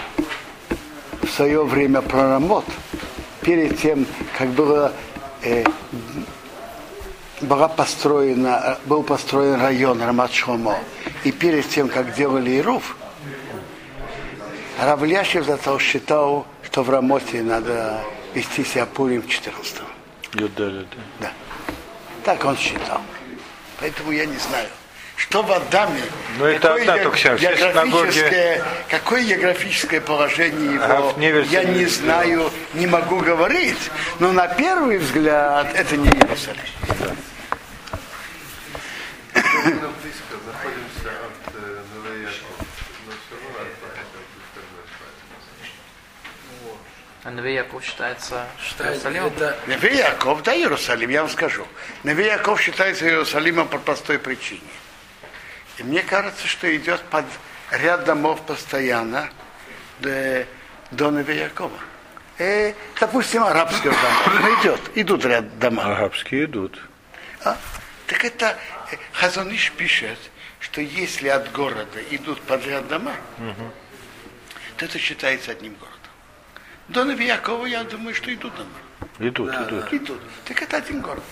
в 1.29 1.31
свое 1.33 1.65
время 1.65 2.01
про 2.01 2.31
Рамот, 2.31 2.65
перед 3.43 3.79
тем, 3.79 4.07
как 4.37 4.49
было, 4.49 4.93
э, 5.43 5.65
была 7.41 7.69
построена, 7.69 8.79
был 8.87 9.03
построен 9.03 9.61
район 9.61 10.03
Рамат 10.03 10.33
Шломо, 10.33 10.79
и 11.25 11.33
перед 11.33 11.69
тем, 11.69 11.89
как 11.89 12.15
делали 12.15 12.59
Ируф, 12.59 12.97
Рав 14.81 15.03
Ильяшев 15.03 15.45
зато 15.45 15.79
считал, 15.79 16.47
что 16.63 16.83
в 16.83 16.91
Рамоте 16.91 17.43
надо 17.43 18.01
вести 18.35 18.65
себя 18.65 18.87
Пурим 18.87 19.23
в 19.23 19.29
14 19.29 19.79
Юдели, 20.35 20.87
да. 20.91 20.97
Да. 21.21 21.33
Так 22.25 22.45
он 22.45 22.57
считал. 22.57 23.01
Поэтому 23.81 24.13
я 24.13 24.27
не 24.27 24.37
знаю. 24.37 24.69
Что 25.19 25.43
в 25.43 25.51
Адаме? 25.51 26.01
Ну, 26.39 26.45
это 26.45 26.69
какое 26.69 27.03
только 27.03 27.17
вся- 27.17 27.37
все 27.37 27.57
географическое, 27.57 28.63
какое 28.89 29.25
географическое 29.25 30.01
положение 30.01 30.75
его, 30.75 31.13
Неверсе 31.17 31.51
я 31.51 31.65
не 31.65 31.87
знаю, 31.87 32.53
не 32.75 32.87
могу 32.87 33.19
говорить. 33.19 33.91
Но 34.21 34.31
на 34.33 34.47
первый 34.47 34.99
взгляд 34.99 35.67
это 35.75 35.97
не 35.97 36.09
Иерусалим. 36.09 36.61
Э, 39.35 39.41
это 47.25 47.43
А 47.43 47.47
Яков 47.49 47.85
считается 47.85 48.47
Иерусалимом? 48.79 49.33
это 49.67 49.87
Яков, 49.89 50.43
да, 50.45 50.55
Иерусалим, 50.55 51.11
я 51.11 51.23
вам 51.23 51.31
скажу. 51.31 51.67
Яков 52.05 52.61
считается 52.61 53.05
Иерусалимом 53.07 53.67
по 53.67 53.79
простой 53.79 54.21
причине. 54.21 54.61
И 55.79 55.83
мне 55.83 56.03
кажется, 56.03 56.47
что 56.47 56.75
идет 56.77 57.03
под 57.03 57.25
ряд 57.71 58.05
домов 58.05 58.45
постоянно 58.45 59.31
до, 60.01 60.47
до 60.91 61.11
Якова. 61.21 61.79
Э, 62.39 62.73
допустим, 62.99 63.45
арабских 63.45 63.93
домов. 63.93 64.61
Идет, 64.61 64.81
идут 64.95 65.25
ряд 65.25 65.59
дома. 65.59 65.85
Арабские 65.97 66.45
идут. 66.45 66.81
А? 67.45 67.57
Так 68.07 68.25
это 68.25 68.57
э, 68.91 68.97
Хазоныш 69.13 69.73
пишет, 69.73 70.19
что 70.61 70.81
если 70.81 71.29
от 71.29 71.53
города 71.53 72.01
идут 72.11 72.41
подряд 72.43 72.89
дома, 72.89 73.15
то 74.77 74.85
это 74.85 74.99
считается 74.99 75.53
одним 75.53 75.75
городом. 75.75 75.99
До 76.89 77.05
Неви 77.05 77.27
Якова, 77.27 77.67
я 77.67 77.85
думаю, 77.85 78.15
что 78.15 78.33
идут 78.33 78.55
дома. 78.55 78.71
Идут, 79.19 79.55
идут. 79.55 79.93
Идут. 79.93 80.21
Так 80.45 80.63
это 80.63 80.79
один 80.79 81.01
город. 81.01 81.23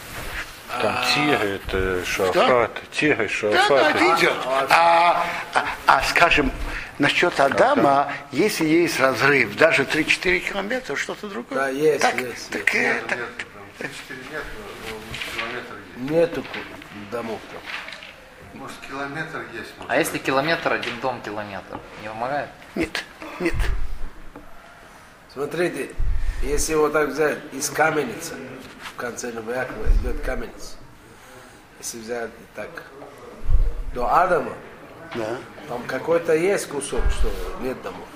Там 0.83 0.97
Тиры, 1.15 1.49
это 1.65 2.05
Шуафат. 2.05 2.81
Тиры, 2.93 3.29
Да, 3.43 3.69
да, 3.69 3.91
это 3.91 3.99
идет. 4.21 4.33
А, 4.71 5.25
а, 5.55 5.65
а, 5.87 6.03
скажем, 6.03 6.53
насчет 6.99 7.39
Адама, 7.41 8.13
если 8.33 8.65
есть 8.67 8.99
разрыв, 9.01 9.57
даже 9.57 9.85
3-4 9.85 10.41
километра, 10.41 10.97
что-то 10.97 11.29
другое. 11.29 11.59
Да, 11.59 11.69
есть, 11.69 12.03
так, 12.03 12.21
есть, 12.21 12.51
так, 12.51 12.75
нет, 12.75 13.07
так, 13.07 13.19
нет, 13.19 13.29
там 13.79 13.89
4 14.09 14.21
нет, 14.33 14.43
но, 14.59 14.97
но 14.97 15.41
километр 15.41 15.75
есть. 15.97 16.11
нету 16.11 16.43
ку- 16.43 16.59
домов 17.13 17.41
там. 17.53 18.61
Может, 18.61 18.77
километр 18.89 19.45
есть. 19.53 19.71
может, 19.79 19.91
А 19.91 19.97
если 19.97 20.19
километр, 20.19 20.73
один 20.73 20.99
дом 21.01 21.21
километр, 21.23 21.79
не 22.03 22.09
помогает? 22.09 22.49
нет, 22.75 23.05
нет. 23.41 23.55
Смотрите, 25.33 25.91
если 26.43 26.75
вот 26.75 26.93
так 26.93 27.09
взять 27.11 27.39
из 27.53 27.69
каменницы, 27.71 28.35
в 28.97 28.99
конце 28.99 29.31
Новоякова 29.31 29.85
идет 30.01 30.23
каменница. 30.23 30.77
Если 31.81 31.99
взять 31.99 32.31
так 32.55 32.71
до 33.95 34.07
Адама, 34.07 34.55
Да. 35.15 35.37
там 35.69 35.83
какой-то 35.87 36.35
есть 36.35 36.67
кусок, 36.69 37.03
что 37.11 37.31
нет 37.61 37.81
домов. 37.83 38.09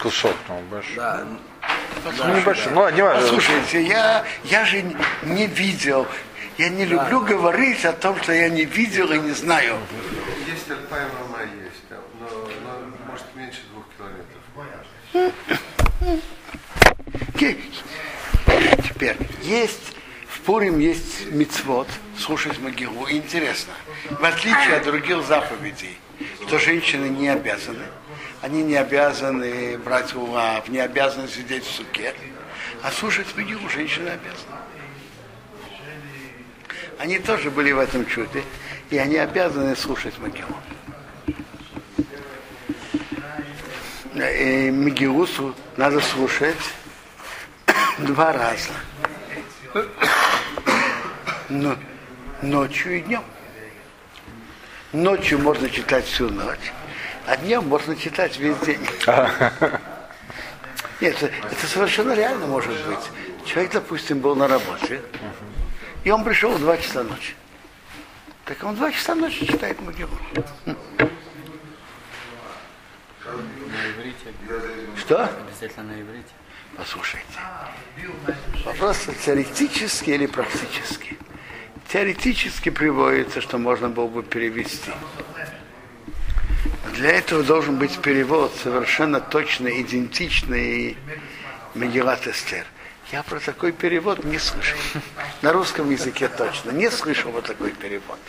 Кусок, 0.00 0.34
ну, 0.48 0.58
большой. 0.70 0.96
Да, 0.96 1.26
Ну, 2.16 2.34
небольшой. 2.34 2.72
Ну, 2.72 2.80
ладно, 2.80 2.96
не 2.96 3.02
важно. 3.02 3.20
Послушайте, 3.20 3.82
я, 3.82 4.24
я 4.44 4.64
же 4.64 4.80
не- 5.22 5.46
видел, 5.46 6.06
я 6.56 6.70
не 6.70 6.86
люблю 6.86 7.20
говорить 7.20 7.84
о 7.84 7.92
том, 7.92 8.18
что 8.22 8.32
я 8.32 8.48
не 8.48 8.64
видел 8.64 9.12
и 9.12 9.18
не 9.18 9.32
знаю. 9.32 9.76
Есть 10.50 10.70
Альпаймама 10.70 11.40
есть, 11.62 11.82
да, 11.90 11.96
но, 12.18 12.26
но 12.64 12.96
может 13.10 13.26
меньше 13.34 13.60
двух 13.70 13.84
километров. 13.98 15.34
Теперь, 18.88 19.16
есть, 19.42 19.89
Пурим 20.50 20.80
есть 20.80 21.30
мицвод, 21.30 21.86
слушать 22.18 22.58
Магилу. 22.58 23.06
И 23.06 23.18
Интересно, 23.18 23.72
в 24.10 24.24
отличие 24.24 24.78
от 24.78 24.82
других 24.82 25.24
заповедей, 25.24 25.96
что 26.44 26.58
женщины 26.58 27.04
не 27.04 27.28
обязаны, 27.28 27.84
они 28.42 28.64
не 28.64 28.74
обязаны 28.74 29.78
брать 29.78 30.12
улав, 30.12 30.68
не 30.68 30.80
обязаны 30.80 31.28
сидеть 31.28 31.64
в 31.64 31.70
суке, 31.70 32.16
а 32.82 32.90
слушать 32.90 33.28
Магилу 33.36 33.68
женщины 33.68 34.08
обязаны. 34.08 34.56
Они 36.98 37.20
тоже 37.20 37.52
были 37.52 37.70
в 37.70 37.78
этом 37.78 38.04
чуде, 38.04 38.42
и 38.90 38.98
они 38.98 39.18
обязаны 39.18 39.76
слушать 39.76 40.18
Мегилу 44.14 45.26
слу- 45.26 45.54
надо 45.76 46.00
слушать 46.00 46.56
два 47.98 48.32
раза. 48.32 48.72
Но, 51.50 51.76
ночью 52.42 52.98
и 52.98 53.00
днем. 53.00 53.24
ночью 54.92 55.40
можно 55.40 55.68
читать 55.68 56.04
всю 56.04 56.30
ночь, 56.30 56.72
а 57.26 57.36
днем 57.36 57.66
можно 57.66 57.96
читать 57.96 58.38
весь 58.38 58.56
день. 58.58 58.78
Нет, 61.00 61.20
это, 61.20 61.26
это 61.26 61.66
совершенно 61.66 62.12
реально 62.12 62.46
может 62.46 62.72
быть. 62.86 63.00
Человек, 63.44 63.72
допустим, 63.72 64.20
был 64.20 64.36
на 64.36 64.46
работе, 64.46 65.02
и 66.04 66.10
он 66.12 66.22
пришел 66.22 66.52
в 66.52 66.60
2 66.60 66.76
часа 66.76 67.02
ночи. 67.02 67.34
Так 68.44 68.62
он 68.62 68.74
в 68.74 68.76
2 68.76 68.92
часа 68.92 69.16
ночи 69.16 69.44
читает 69.44 69.80
иврите. 73.90 74.32
Что? 74.96 75.24
Обязательно 75.24 75.94
на 75.94 76.00
иврите. 76.00 76.30
Послушайте. 76.76 77.26
Вопрос 78.64 79.08
теоретический 79.24 80.14
или 80.14 80.26
практический? 80.26 81.18
Теоретически 81.92 82.68
приводится, 82.68 83.40
что 83.40 83.58
можно 83.58 83.88
было 83.88 84.06
бы 84.06 84.22
перевести. 84.22 84.92
Для 86.94 87.10
этого 87.10 87.42
должен 87.42 87.78
быть 87.78 87.98
перевод 87.98 88.54
совершенно 88.62 89.20
точно 89.20 89.68
идентичный 89.80 90.96
Мегилат 91.74 92.28
Эстер. 92.28 92.64
Я 93.10 93.24
про 93.24 93.40
такой 93.40 93.72
перевод 93.72 94.24
не 94.24 94.38
слышал. 94.38 94.78
На 95.42 95.52
русском 95.52 95.90
языке 95.90 96.28
точно. 96.28 96.70
Не 96.70 96.90
слышал 96.92 97.32
вот 97.32 97.46
такой 97.46 97.72
перевод. 97.72 98.20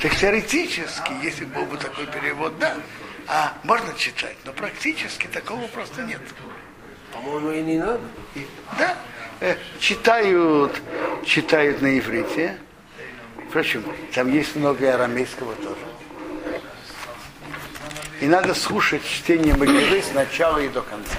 Так 0.00 0.14
теоретически, 0.14 1.12
если 1.20 1.44
был 1.44 1.64
бы 1.64 1.76
такой 1.76 2.06
перевод, 2.06 2.56
да. 2.60 2.76
А 3.26 3.54
можно 3.64 3.92
читать, 3.94 4.36
но 4.44 4.52
практически 4.52 5.26
такого 5.26 5.66
просто 5.66 6.02
нет. 6.02 6.20
По-моему, 7.12 7.50
и 7.50 7.62
не 7.62 7.78
надо. 7.78 8.00
И- 8.36 8.46
Да, 8.78 8.96
э, 9.40 9.56
читают, 9.80 10.80
читают 11.24 11.82
на 11.82 11.98
иврите. 11.98 12.58
Впрочем, 13.48 13.82
там 14.14 14.30
есть 14.30 14.56
много 14.56 14.84
и 14.84 14.88
арамейского 14.88 15.54
тоже. 15.54 15.80
И 18.20 18.26
надо 18.26 18.54
слушать 18.54 19.02
чтение 19.04 19.54
Могилы 19.54 20.02
с 20.02 20.12
начала 20.12 20.58
и 20.58 20.68
до 20.68 20.82
конца. 20.82 21.16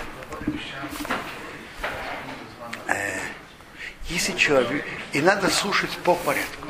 Э, 2.87 3.19
Если 4.09 4.33
человек... 4.33 4.85
И 5.13 5.21
надо 5.21 5.49
слушать 5.49 5.97
по 6.03 6.13
порядку. 6.13 6.67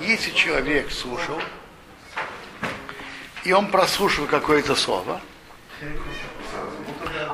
Если 0.00 0.30
человек 0.30 0.92
слушал, 0.92 1.40
и 3.42 3.52
он 3.52 3.68
прослушал 3.68 4.26
какое-то 4.26 4.76
слово, 4.76 5.20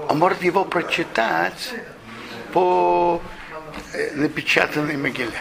он 0.09 0.19
может 0.19 0.43
его 0.43 0.65
прочитать 0.65 1.75
по 2.55 3.21
э, 3.93 4.13
напечатанной 4.15 4.97
могиле. 4.97 5.33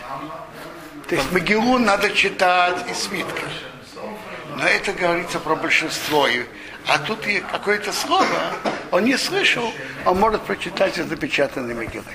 То 1.08 1.16
есть 1.16 1.32
могилу 1.32 1.78
надо 1.80 2.10
читать 2.12 2.90
из 2.92 3.04
свитка. 3.04 3.44
Но 4.58 4.68
это 4.68 4.92
говорится 4.92 5.40
про 5.40 5.56
большинство. 5.56 6.28
И- 6.28 6.44
А 6.88 7.00
тут 7.00 7.28
и 7.28 7.40
какое-то 7.52 7.92
слово 7.92 8.26
он 8.92 9.04
не 9.06 9.18
слышал, 9.18 9.72
он 10.06 10.20
может 10.20 10.42
прочитать 10.42 10.98
из 10.98 11.06
напечатанной 11.06 11.76
могилы. 11.76 12.06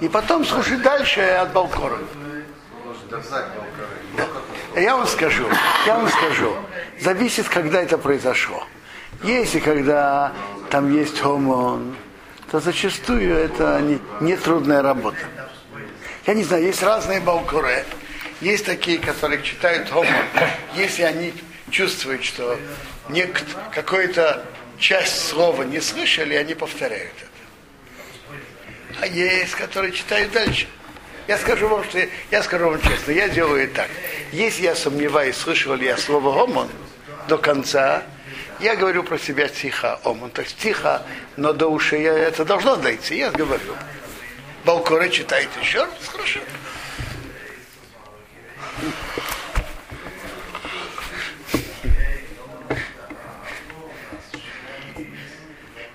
И 0.00 0.08
потом 0.08 0.44
слушать 0.44 0.82
дальше 0.82 1.20
от 1.20 1.52
Балкора. 1.52 1.98
Я 4.74 4.96
вам 4.96 5.06
скажу, 5.06 5.46
я 5.86 5.94
вам 5.96 6.08
скажу, 6.08 6.54
зависит, 7.00 7.48
когда 7.48 7.80
это 7.82 7.96
произошло. 7.98 8.66
Если 9.22 9.60
когда 9.60 10.32
там 10.70 10.92
есть 10.92 11.22
гомон, 11.22 11.96
то 12.50 12.60
зачастую 12.60 13.34
это 13.34 13.80
не, 13.80 13.98
не 14.20 14.36
трудная 14.36 14.82
работа. 14.82 15.18
Я 16.26 16.34
не 16.34 16.42
знаю, 16.44 16.64
есть 16.64 16.82
разные 16.82 17.20
балкуры. 17.20 17.84
Есть 18.40 18.66
такие, 18.66 18.98
которые 18.98 19.42
читают 19.42 19.88
гомон. 19.90 20.06
Если 20.74 21.02
они 21.02 21.32
чувствуют, 21.70 22.24
что 22.24 22.58
какую-то 23.72 24.44
часть 24.78 25.28
слова 25.28 25.62
не 25.62 25.80
слышали, 25.80 26.34
они 26.34 26.54
повторяют 26.54 27.12
это. 27.18 28.30
А 29.00 29.06
есть, 29.06 29.54
которые 29.54 29.92
читают 29.92 30.32
дальше. 30.32 30.66
Я 31.28 31.38
скажу 31.38 31.68
вам, 31.68 31.84
что 31.84 31.98
я 32.30 32.42
скажу 32.42 32.68
вам 32.70 32.80
честно, 32.80 33.12
я 33.12 33.28
делаю 33.28 33.68
так. 33.68 33.88
Если 34.32 34.62
я 34.62 34.74
сомневаюсь, 34.74 35.36
слышал 35.36 35.74
ли 35.74 35.86
я 35.86 35.96
слово 35.96 36.32
гомон 36.32 36.68
до 37.28 37.36
конца, 37.38 38.02
я 38.60 38.76
говорю 38.76 39.02
про 39.02 39.18
себя 39.18 39.48
тихо 39.48 39.98
омон. 40.04 40.30
То 40.30 40.42
есть 40.42 40.56
тихо, 40.58 41.02
но 41.36 41.52
до 41.52 41.66
ушей 41.68 42.02
я- 42.02 42.16
это 42.18 42.44
должно 42.44 42.76
дойти. 42.76 43.16
Я 43.18 43.30
говорю. 43.30 43.74
Балкоре 44.66 45.08
читает 45.10 45.48
еще 45.62 45.84
раз, 45.84 46.08
хорошо. 46.08 46.40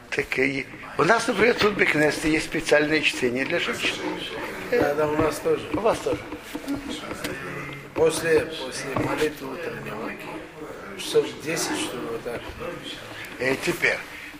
Так 0.09 0.39
и 0.39 0.65
у 0.97 1.03
нас, 1.03 1.27
например, 1.27 1.55
тут 1.55 1.73
Бекнесте 1.73 2.31
есть 2.31 2.45
специальное 2.45 3.01
чтение 3.01 3.43
для 3.43 3.59
женщин. 3.59 3.95
Да, 4.71 4.93
да, 4.93 5.07
у 5.09 5.17
нас 5.17 5.39
тоже. 5.39 5.67
У 5.73 5.79
вас 5.81 5.99
тоже. 5.99 6.21
После, 7.93 8.39
после 8.39 8.95
молитвы 8.95 9.51
утреннего. 9.51 10.11
Часов 10.97 11.25
10, 11.43 11.61
что 11.65 11.97
ли, 11.97 12.03
вот 12.09 12.23
так. 12.23 12.41
Э, 13.39 13.53
теперь, 13.65 13.97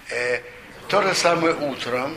э, 0.09 0.39
то 0.87 1.01
же 1.01 1.13
самое 1.15 1.53
утром, 1.53 2.15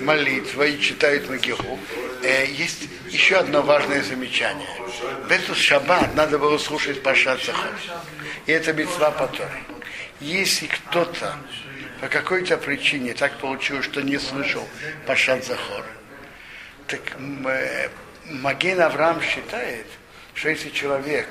молитва 0.00 0.64
и 0.64 0.80
читают 0.80 1.28
Магиху. 1.28 1.78
Э, 2.22 2.46
есть 2.46 2.88
еще 3.08 3.36
одно 3.36 3.62
важное 3.62 4.02
замечание. 4.02 4.68
В 5.26 5.30
этот 5.30 5.56
шаббат 5.56 6.14
надо 6.14 6.38
было 6.38 6.58
слушать 6.58 7.02
Пашат 7.02 7.42
Захор. 7.44 7.72
И 8.46 8.52
это 8.52 8.72
митцва 8.72 9.10
по 9.10 9.26
Торе. 9.26 9.62
Если 10.20 10.66
кто-то 10.66 11.36
по 12.00 12.08
какой-то 12.08 12.56
причине 12.56 13.14
так 13.14 13.38
получилось, 13.38 13.84
что 13.84 14.02
не 14.02 14.18
слышал 14.18 14.66
Пашат 15.06 15.44
Захор, 15.44 15.84
так 16.86 17.00
э, 17.18 17.88
Маген 18.26 18.80
Авраам 18.80 19.20
считает, 19.22 19.86
что 20.34 20.48
если 20.48 20.70
человек 20.70 21.28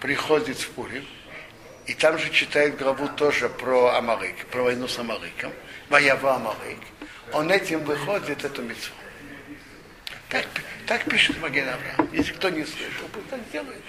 приходит 0.00 0.58
в 0.58 0.70
Пурим, 0.70 1.06
и 1.86 1.94
там 1.94 2.18
же 2.18 2.30
читает 2.30 2.76
главу 2.76 3.08
тоже 3.08 3.48
про 3.48 3.94
Амалык, 3.96 4.46
про 4.50 4.62
войну 4.62 4.88
с 4.88 4.98
Амалыком, 4.98 5.52
Ваява 5.88 6.34
Амалык, 6.36 6.78
он 7.32 7.50
этим 7.50 7.84
выходит 7.84 8.44
эту 8.44 8.62
митцву. 8.62 8.94
Так, 10.28 10.46
так 10.86 11.04
пишет 11.04 11.40
Маген 11.40 11.68
Авраам. 11.68 12.08
Если 12.12 12.32
кто 12.32 12.50
не 12.50 12.64
слышал, 12.64 13.08
пусть 13.12 13.28
так 13.30 13.40
делает. 13.50 13.82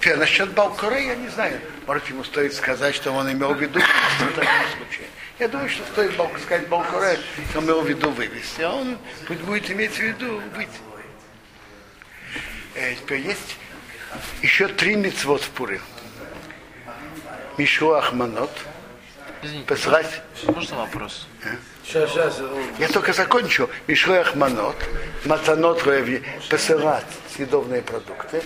Теперь, 0.00 0.16
насчет 0.16 0.50
Балкуре 0.52 1.06
я 1.06 1.14
не 1.14 1.28
знаю. 1.28 1.60
Может, 1.86 2.08
ему 2.08 2.24
стоит 2.24 2.54
сказать, 2.54 2.94
что 2.94 3.12
он 3.12 3.30
имел 3.30 3.54
в 3.54 3.60
виду 3.60 3.78
в 3.80 4.32
таком 4.34 4.66
случае. 4.76 5.06
Я 5.38 5.48
думаю, 5.48 5.68
что 5.68 5.84
стоит 5.84 6.12
сказать 6.42 6.68
Балкуре, 6.68 7.18
что 7.50 7.58
он 7.58 7.64
имел 7.66 7.82
в 7.82 7.88
виду 7.88 8.10
вывести, 8.10 8.62
а 8.62 8.72
он 8.72 8.98
пусть 9.26 9.40
будет 9.42 9.70
иметь 9.70 9.92
в 9.92 10.00
виду 10.00 10.42
быть. 10.56 10.68
Э, 12.74 12.94
теперь 12.94 13.20
есть 13.20 13.56
еще 14.42 14.68
три 14.68 14.96
митцвот 14.96 15.42
в 15.42 15.50
Пурим. 15.50 15.82
Мишу 17.56 17.92
Ахманот, 17.92 18.50
Извините, 19.42 19.66
посылать 19.66 20.22
можно 20.46 20.78
вопрос? 20.78 21.26
Я 22.78 22.88
только 22.88 23.12
закончу. 23.12 23.70
Мишлой 23.86 24.20
Ахманот, 24.20 24.76
Матанот 25.24 25.82
посылать 26.50 27.06
съедобные 27.34 27.80
продукты, 27.80 28.42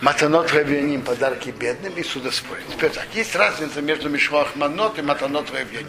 Матанот 0.00 0.52
Ревним, 0.52 1.02
подарки 1.02 1.50
бедным 1.50 1.94
и 1.94 2.02
судоспорить. 2.02 2.66
Теперь 2.68 2.90
так, 2.90 3.06
есть 3.14 3.36
разница 3.36 3.80
между 3.80 4.10
Мишлой 4.10 4.42
Ахманот 4.42 4.98
и 4.98 5.02
Матанот 5.02 5.50
Ревним. 5.52 5.86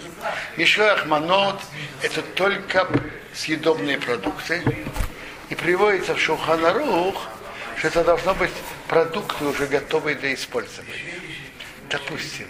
Мишлой 0.56 0.92
Ахманот– 0.92 1.60
это 2.04 2.22
только 2.22 2.88
съедобные 3.34 3.98
продукты. 3.98 4.62
И 5.50 5.56
приводится 5.56 6.14
в 6.14 6.20
Шуханарух, 6.20 7.28
что 7.78 7.88
это 7.88 8.04
должно 8.04 8.36
быть 8.36 8.52
продукты 8.88 9.46
уже 9.46 9.66
готовые 9.66 10.16
для 10.16 10.34
использования. 10.34 10.94
Допустим, 11.90 12.48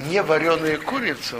не 0.00 0.20
вареную 0.20 0.82
курицу 0.82 1.38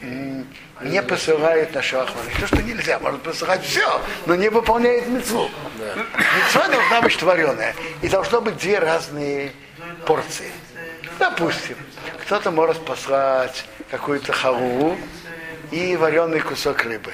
не 0.00 1.02
посылает 1.02 1.74
на 1.74 1.82
шахмат. 1.82 2.24
То, 2.38 2.46
что 2.46 2.62
нельзя, 2.62 2.98
можно 2.98 3.18
посылать 3.18 3.62
все, 3.62 4.00
но 4.26 4.34
не 4.34 4.48
выполняет 4.48 5.06
мецву. 5.08 5.50
Мецва 5.78 6.68
должна 6.68 7.02
быть 7.02 7.22
вареная. 7.22 7.74
И 8.02 8.08
должно 8.08 8.40
быть 8.40 8.56
две 8.56 8.78
разные 8.78 9.52
порции. 10.06 10.50
Допустим, 11.18 11.76
кто-то 12.22 12.50
может 12.50 12.84
послать 12.84 13.64
какую-то 13.90 14.32
халву 14.32 14.96
и 15.70 15.96
вареный 15.96 16.40
кусок 16.40 16.84
рыбы. 16.84 17.12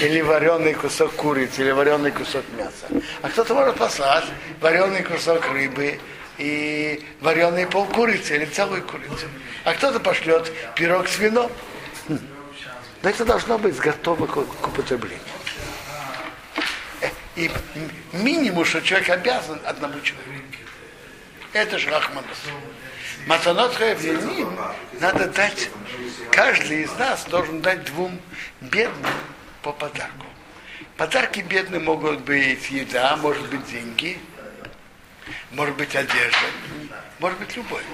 Или 0.00 0.20
вареный 0.20 0.74
кусок 0.74 1.12
курицы, 1.14 1.62
или 1.62 1.72
вареный 1.72 2.10
кусок 2.10 2.44
мяса. 2.56 3.04
А 3.22 3.28
кто-то 3.28 3.54
может 3.54 3.76
послать 3.76 4.24
вареный 4.60 5.02
кусок 5.02 5.44
рыбы 5.50 5.98
и 6.38 7.04
вареный 7.20 7.66
пол 7.66 7.84
курицы 7.86 8.36
или 8.36 8.44
целую 8.44 8.82
курицу. 8.82 9.26
А 9.64 9.74
кто-то 9.74 10.00
пошлет 10.00 10.50
пирог 10.74 11.08
с 11.08 11.18
вином. 11.18 11.50
Но 13.04 13.10
это 13.10 13.26
должно 13.26 13.58
быть 13.58 13.76
готово 13.76 14.26
к, 14.26 14.38
употреблению. 14.38 15.20
И 17.36 17.50
минимум, 18.12 18.64
что 18.64 18.80
человек 18.80 19.10
обязан 19.10 19.60
одному 19.66 20.00
человеку. 20.00 20.42
Это 21.52 21.78
же 21.78 21.90
Рахманус. 21.90 22.38
Матанот 23.26 23.74
Хаевьяним 23.74 24.58
надо 25.00 25.28
дать, 25.28 25.68
каждый 26.32 26.84
из 26.84 26.92
нас 26.92 27.24
должен 27.26 27.60
дать 27.60 27.84
двум 27.84 28.18
бедным 28.62 29.12
по 29.60 29.72
подарку. 29.72 30.26
Подарки 30.96 31.40
бедным 31.40 31.84
могут 31.84 32.20
быть 32.20 32.70
еда, 32.70 33.16
может 33.16 33.46
быть 33.50 33.66
деньги, 33.66 34.18
может 35.50 35.76
быть 35.76 35.94
одежда, 35.94 36.46
может 37.18 37.38
быть 37.38 37.54
любовь. 37.54 37.84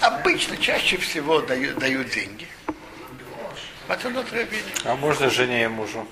Обычно 0.00 0.56
чаще 0.58 0.96
всего 0.96 1.40
дают, 1.40 1.78
дают 1.78 2.10
деньги. 2.10 2.46
Матанот 3.88 4.28
Хаевьяним. 4.28 4.62
А 4.84 4.94
можно 4.96 5.30
жене 5.30 5.64
и 5.64 5.68
мужу? 5.68 6.06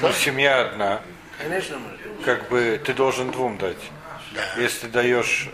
Ну, 0.00 0.12
семья 0.12 0.60
одна. 0.60 1.00
Конечно, 1.38 1.78
может. 1.78 2.00
Как 2.24 2.48
бы 2.48 2.80
ты 2.84 2.92
должен 2.92 3.30
двум 3.30 3.56
дать. 3.58 3.76
Да. 4.32 4.42
Если 4.60 4.86
даешь 4.88 5.48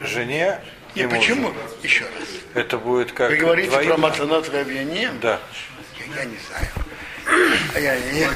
жене 0.00 0.60
и 0.94 1.00
И 1.00 1.04
мужу, 1.06 1.18
почему? 1.18 1.54
Еще 1.82 2.04
раз. 2.04 2.28
это 2.54 2.78
будет 2.78 3.12
как 3.12 3.30
Вы 3.30 3.36
говорите 3.36 3.70
двоим- 3.70 3.88
про 3.88 3.96
Матанот? 3.98 4.50
Да. 4.50 4.60
Я, 4.62 6.20
я 6.20 6.24
не 6.24 6.36
знаю. 6.38 6.68
А 7.74 7.78
Я, 7.80 7.94
я, 7.94 8.30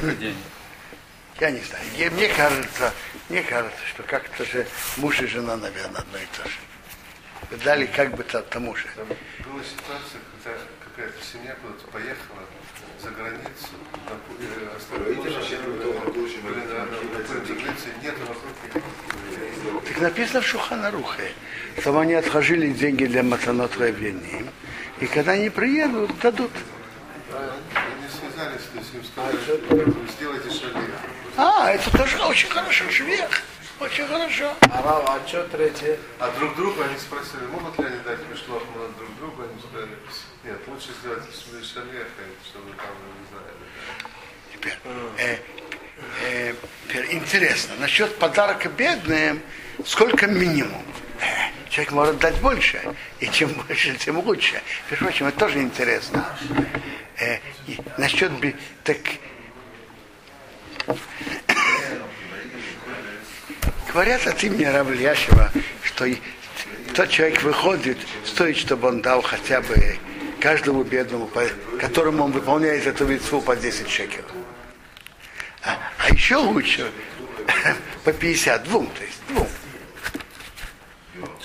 я 1.40 1.50
не 1.50 1.60
знаю. 1.60 1.84
Я- 1.96 2.10
мне 2.10 2.28
кажется, 2.28 2.92
мне 3.28 3.42
кажется, 3.42 3.78
что 3.88 4.02
как-то 4.02 4.44
же 4.44 4.66
муж 4.96 5.20
и 5.20 5.26
жена, 5.26 5.56
наверное, 5.56 6.00
одно 6.00 6.18
и 6.18 6.26
то 6.36 6.48
же. 6.48 7.58
Дали 7.64 7.86
как 7.86 8.14
бы 8.16 8.24
то- 8.24 8.42
тому 8.42 8.74
же. 8.74 8.86
Там 8.96 9.06
была 9.06 9.62
ситуация, 9.62 10.20
когда 10.44 10.58
какая-то 10.94 11.24
семья 11.24 11.56
куда-то 11.62 11.86
поехала 11.88 12.40
за 13.00 13.10
границу, 13.10 13.72
на 14.06 14.12
э, 14.38 14.78
нет 18.02 18.14
вокруг 18.20 19.84
Так 19.86 20.00
написано 20.00 20.40
в 20.42 20.46
Шуханарухе, 20.46 21.32
что 21.80 21.98
они 21.98 22.14
отложили 22.14 22.72
деньги 22.72 23.06
для 23.06 23.22
Матанот 23.22 23.74
Хаевьяним, 23.74 24.48
и 25.00 25.06
когда 25.06 25.32
они 25.32 25.48
приедут, 25.50 26.18
дадут. 26.20 26.52
Они 27.32 28.08
связались, 28.08 28.62
то 28.72 28.78
есть 28.78 28.94
им 28.94 29.04
сказали, 29.04 29.94
сделайте 30.16 30.50
шаги. 30.50 30.86
А, 31.36 31.70
это 31.70 31.90
тоже 31.96 32.20
очень 32.22 32.50
хорошо, 32.50 32.90
швех. 32.90 33.30
Очень 33.80 34.06
хорошо. 34.06 34.54
А, 34.70 35.02
а 35.06 35.26
что 35.26 35.42
третье? 35.48 35.98
А 36.20 36.30
друг 36.38 36.54
другу 36.54 36.82
они 36.82 36.96
спросили, 36.98 37.46
могут 37.50 37.76
ли 37.78 37.86
они 37.86 37.96
дать 38.04 38.18
мишлах 38.30 38.62
друг 38.96 39.16
другу, 39.18 39.42
они 39.42 39.60
сказали, 39.60 39.96
нет, 40.44 40.58
лучше 40.66 40.88
сделать 41.00 41.22
шалеха, 41.64 42.22
чтобы 42.44 42.72
там, 42.76 42.94
не 43.20 43.26
знаю, 43.30 43.46
Теперь, 44.52 44.78
э, 45.18 45.38
э, 46.22 46.54
интересно, 47.12 47.74
насчет 47.78 48.18
подарка 48.18 48.68
бедным, 48.68 49.40
сколько 49.84 50.26
минимум? 50.26 50.84
Э, 51.20 51.50
Человек 51.70 51.92
может 51.92 52.18
дать 52.18 52.38
больше, 52.40 52.82
и 53.20 53.28
чем 53.28 53.50
больше, 53.54 53.96
тем 53.96 54.18
лучше. 54.18 54.60
Между 54.90 55.06
прочим, 55.06 55.26
это 55.28 55.38
тоже 55.38 55.60
интересно. 55.60 56.36
Э, 57.18 57.38
и 57.66 57.78
насчет 57.96 58.30
так 58.84 58.98
говорят 63.92 64.26
от 64.26 64.42
имени 64.42 64.64
Равлияшева, 64.64 65.50
что 65.82 66.06
тот 66.94 67.08
человек 67.08 67.42
выходит, 67.42 67.98
стоит, 68.26 68.56
чтобы 68.56 68.88
он 68.88 69.00
дал 69.00 69.22
хотя 69.22 69.60
бы 69.62 69.98
каждому 70.42 70.82
бедному, 70.82 71.30
которому 71.80 72.24
он 72.24 72.32
выполняет 72.32 72.86
эту 72.86 73.06
митцву 73.06 73.40
по 73.40 73.54
10 73.54 73.88
шекелов. 73.88 74.30
А, 75.64 75.78
а 75.98 76.08
еще 76.12 76.36
лучше 76.36 76.90
по 78.04 78.12
50, 78.12 78.64
двум, 78.64 78.88
то 78.88 79.04
есть 79.04 79.18
двум. 79.28 79.48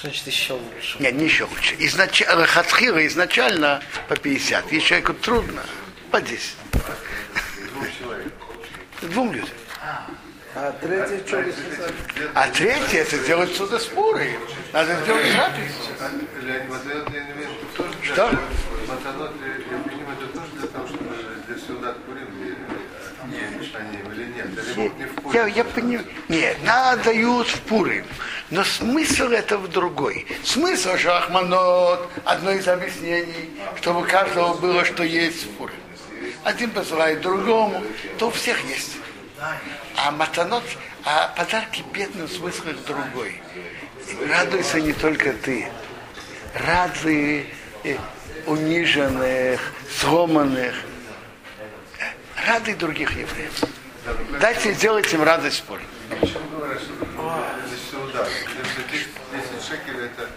Значит, 0.01 0.25
еще 0.25 0.53
лучше. 0.53 0.97
Нет, 0.99 1.13
не 1.13 1.25
еще 1.25 1.43
лучше. 1.43 1.75
Изначально, 1.77 2.47
хатхира 2.47 3.05
изначально 3.05 3.83
по 4.07 4.15
50. 4.15 4.71
Если 4.71 4.87
человеку 4.87 5.13
трудно, 5.13 5.63
по 6.09 6.19
10. 6.19 6.55
Двум 9.01 9.31
людям. 9.31 9.49
А 10.55 10.71
третье 10.81 11.21
что 11.27 11.37
вы 11.37 11.51
сказали? 11.51 11.93
А 12.33 12.47
третье, 12.49 13.01
это 13.01 13.19
делать 13.19 13.55
сюда 13.55 13.77
споры. 13.79 14.39
Надо 14.73 14.95
сделать 15.03 15.25
для 16.41 16.65
Что? 18.01 18.39
Для 18.87 18.95
элементов 18.95 20.29
это 20.29 20.39
тоже 20.39 20.51
для 20.59 20.67
того, 20.67 20.87
чтобы 20.87 21.15
для 21.45 21.57
сюда 21.57 21.93
курим 22.05 22.27
они 23.77 23.97
или 24.15 24.33
нет? 24.33 24.47
Или 24.47 24.91
не 24.97 25.05
в 25.05 25.15
Пурим? 25.15 25.33
Я, 25.33 25.47
я 25.47 25.63
понимаю. 25.65 26.05
Нет, 26.29 26.57
надо 26.63 27.03
дают 27.03 27.47
в 27.47 27.61
Пурим. 27.61 28.05
Но 28.49 28.63
смысл 28.63 29.25
этого 29.25 29.67
другой. 29.67 30.25
Смысл 30.43 30.95
Шахманот, 30.95 32.09
одно 32.23 32.51
из 32.51 32.67
объяснений, 32.67 33.49
чтобы 33.81 34.01
у 34.01 34.03
каждого 34.05 34.53
было, 34.55 34.85
что 34.85 35.03
есть 35.03 35.43
в 35.43 35.49
Пурим. 35.57 35.75
Один 36.43 36.71
посылает 36.71 37.21
другому, 37.21 37.83
то 38.17 38.27
у 38.27 38.31
всех 38.31 38.63
есть. 38.69 38.93
А 39.97 40.11
матанот, 40.11 40.63
а 41.03 41.33
подарки 41.35 41.83
бедным 41.93 42.29
смысл 42.29 42.63
другой. 42.87 43.41
Радуйся 44.29 44.79
не 44.79 44.93
только 44.93 45.33
ты. 45.33 45.67
Радуй 46.53 47.45
э, 47.83 47.97
униженных, 48.47 49.61
сломанных. 49.99 50.73
Радуй 52.45 52.73
других 52.75 53.11
евреев. 53.11 53.63
Дайте 54.39 54.73
сделать 54.73 55.11
им 55.13 55.23
радость 55.23 55.59
в 55.59 55.63
Пурим. 55.63 55.85
Почему 56.19 56.39
говорят, 56.57 56.81
что 56.81 56.93
для 56.93 57.77
сюда? 57.77 58.25
Если 58.25 58.97
10, 58.97 59.07
10 59.59 59.67
шекелей 59.67 60.05
это 60.05 60.29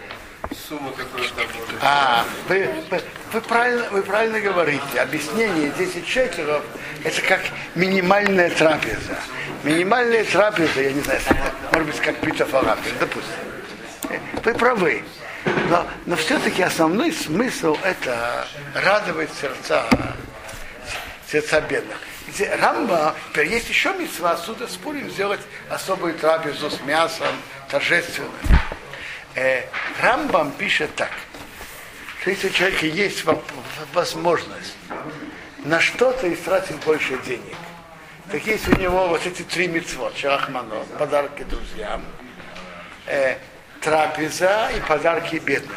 сумма, 0.67 0.91
которая 0.91 1.29
там 1.29 1.45
может... 1.57 1.75
А, 1.81 2.25
вы, 2.49 2.69
вы, 2.89 3.01
вы 3.31 3.41
правильно, 3.41 3.89
вы 3.91 4.01
правильно 4.01 4.39
говорите. 4.41 4.99
Объяснение 4.99 5.71
10 5.77 6.05
шекелов 6.05 6.63
это 7.03 7.21
как 7.21 7.41
минимальная 7.75 8.49
трапеза. 8.49 9.17
Минимальная 9.63 10.25
трапеза, 10.25 10.81
я 10.81 10.91
не 10.91 11.01
знаю, 11.01 11.21
может 11.71 11.87
быть, 11.87 11.99
как 12.01 12.17
пицца 12.17 12.45
фалафель, 12.45 12.93
допустим. 12.99 13.31
Вы 14.43 14.53
правы. 14.55 15.03
Но, 15.45 15.87
но 16.05 16.15
все-таки 16.15 16.61
основной 16.61 17.11
смысл 17.11 17.77
это 17.83 18.47
радовать 18.75 19.29
сердца, 19.33 19.85
сердца 21.29 21.61
бедных. 21.61 21.97
Рамба, 22.59 23.15
теперь 23.31 23.47
есть 23.47 23.69
еще 23.69 23.93
митцва, 23.93 24.31
отсюда 24.31 24.67
спорим 24.67 25.09
сделать 25.09 25.41
особую 25.69 26.13
трапезу 26.13 26.69
с 26.69 26.79
мясом, 26.81 27.35
торжественную. 27.69 28.31
Э, 29.35 29.63
Рамбам 30.01 30.51
пишет 30.51 30.93
так, 30.95 31.11
что 32.21 32.29
если 32.29 32.47
у 32.47 32.51
человека 32.51 32.85
есть 32.85 33.23
возможность 33.93 34.75
на 35.59 35.79
что-то 35.79 36.31
истратить 36.33 36.77
больше 36.83 37.17
денег, 37.25 37.55
так 38.31 38.45
есть 38.45 38.67
у 38.67 38.75
него 38.79 39.07
вот 39.07 39.25
эти 39.25 39.41
три 39.41 39.67
митцвот, 39.67 40.15
шахмано, 40.17 40.85
подарки 40.97 41.43
друзьям, 41.43 42.03
э, 43.07 43.37
трапеза 43.81 44.69
и 44.77 44.79
подарки 44.81 45.37
бедным. 45.37 45.75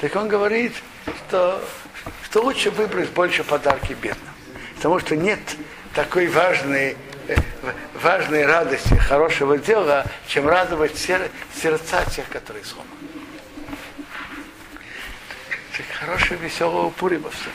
Так 0.00 0.16
он 0.16 0.28
говорит, 0.28 0.74
что, 1.28 1.62
что 2.24 2.42
лучше 2.42 2.70
выбрать 2.70 3.10
больше 3.10 3.44
подарки 3.44 3.92
бедным. 3.92 4.32
Потому 4.76 4.98
что 4.98 5.14
нет 5.14 5.38
такой 5.94 6.26
важной, 6.26 6.96
э, 7.28 7.36
важной 8.02 8.46
радости, 8.46 8.94
хорошего 8.94 9.58
дела, 9.58 10.04
чем 10.26 10.48
радовать 10.48 10.98
сер- 10.98 11.30
сердца 11.54 12.04
тех, 12.10 12.28
которые 12.28 12.64
сломаны. 12.64 12.90
Так 15.76 15.86
хорошего, 16.00 16.38
веселого 16.38 16.90
Пурима 16.90 17.30
все. 17.30 17.50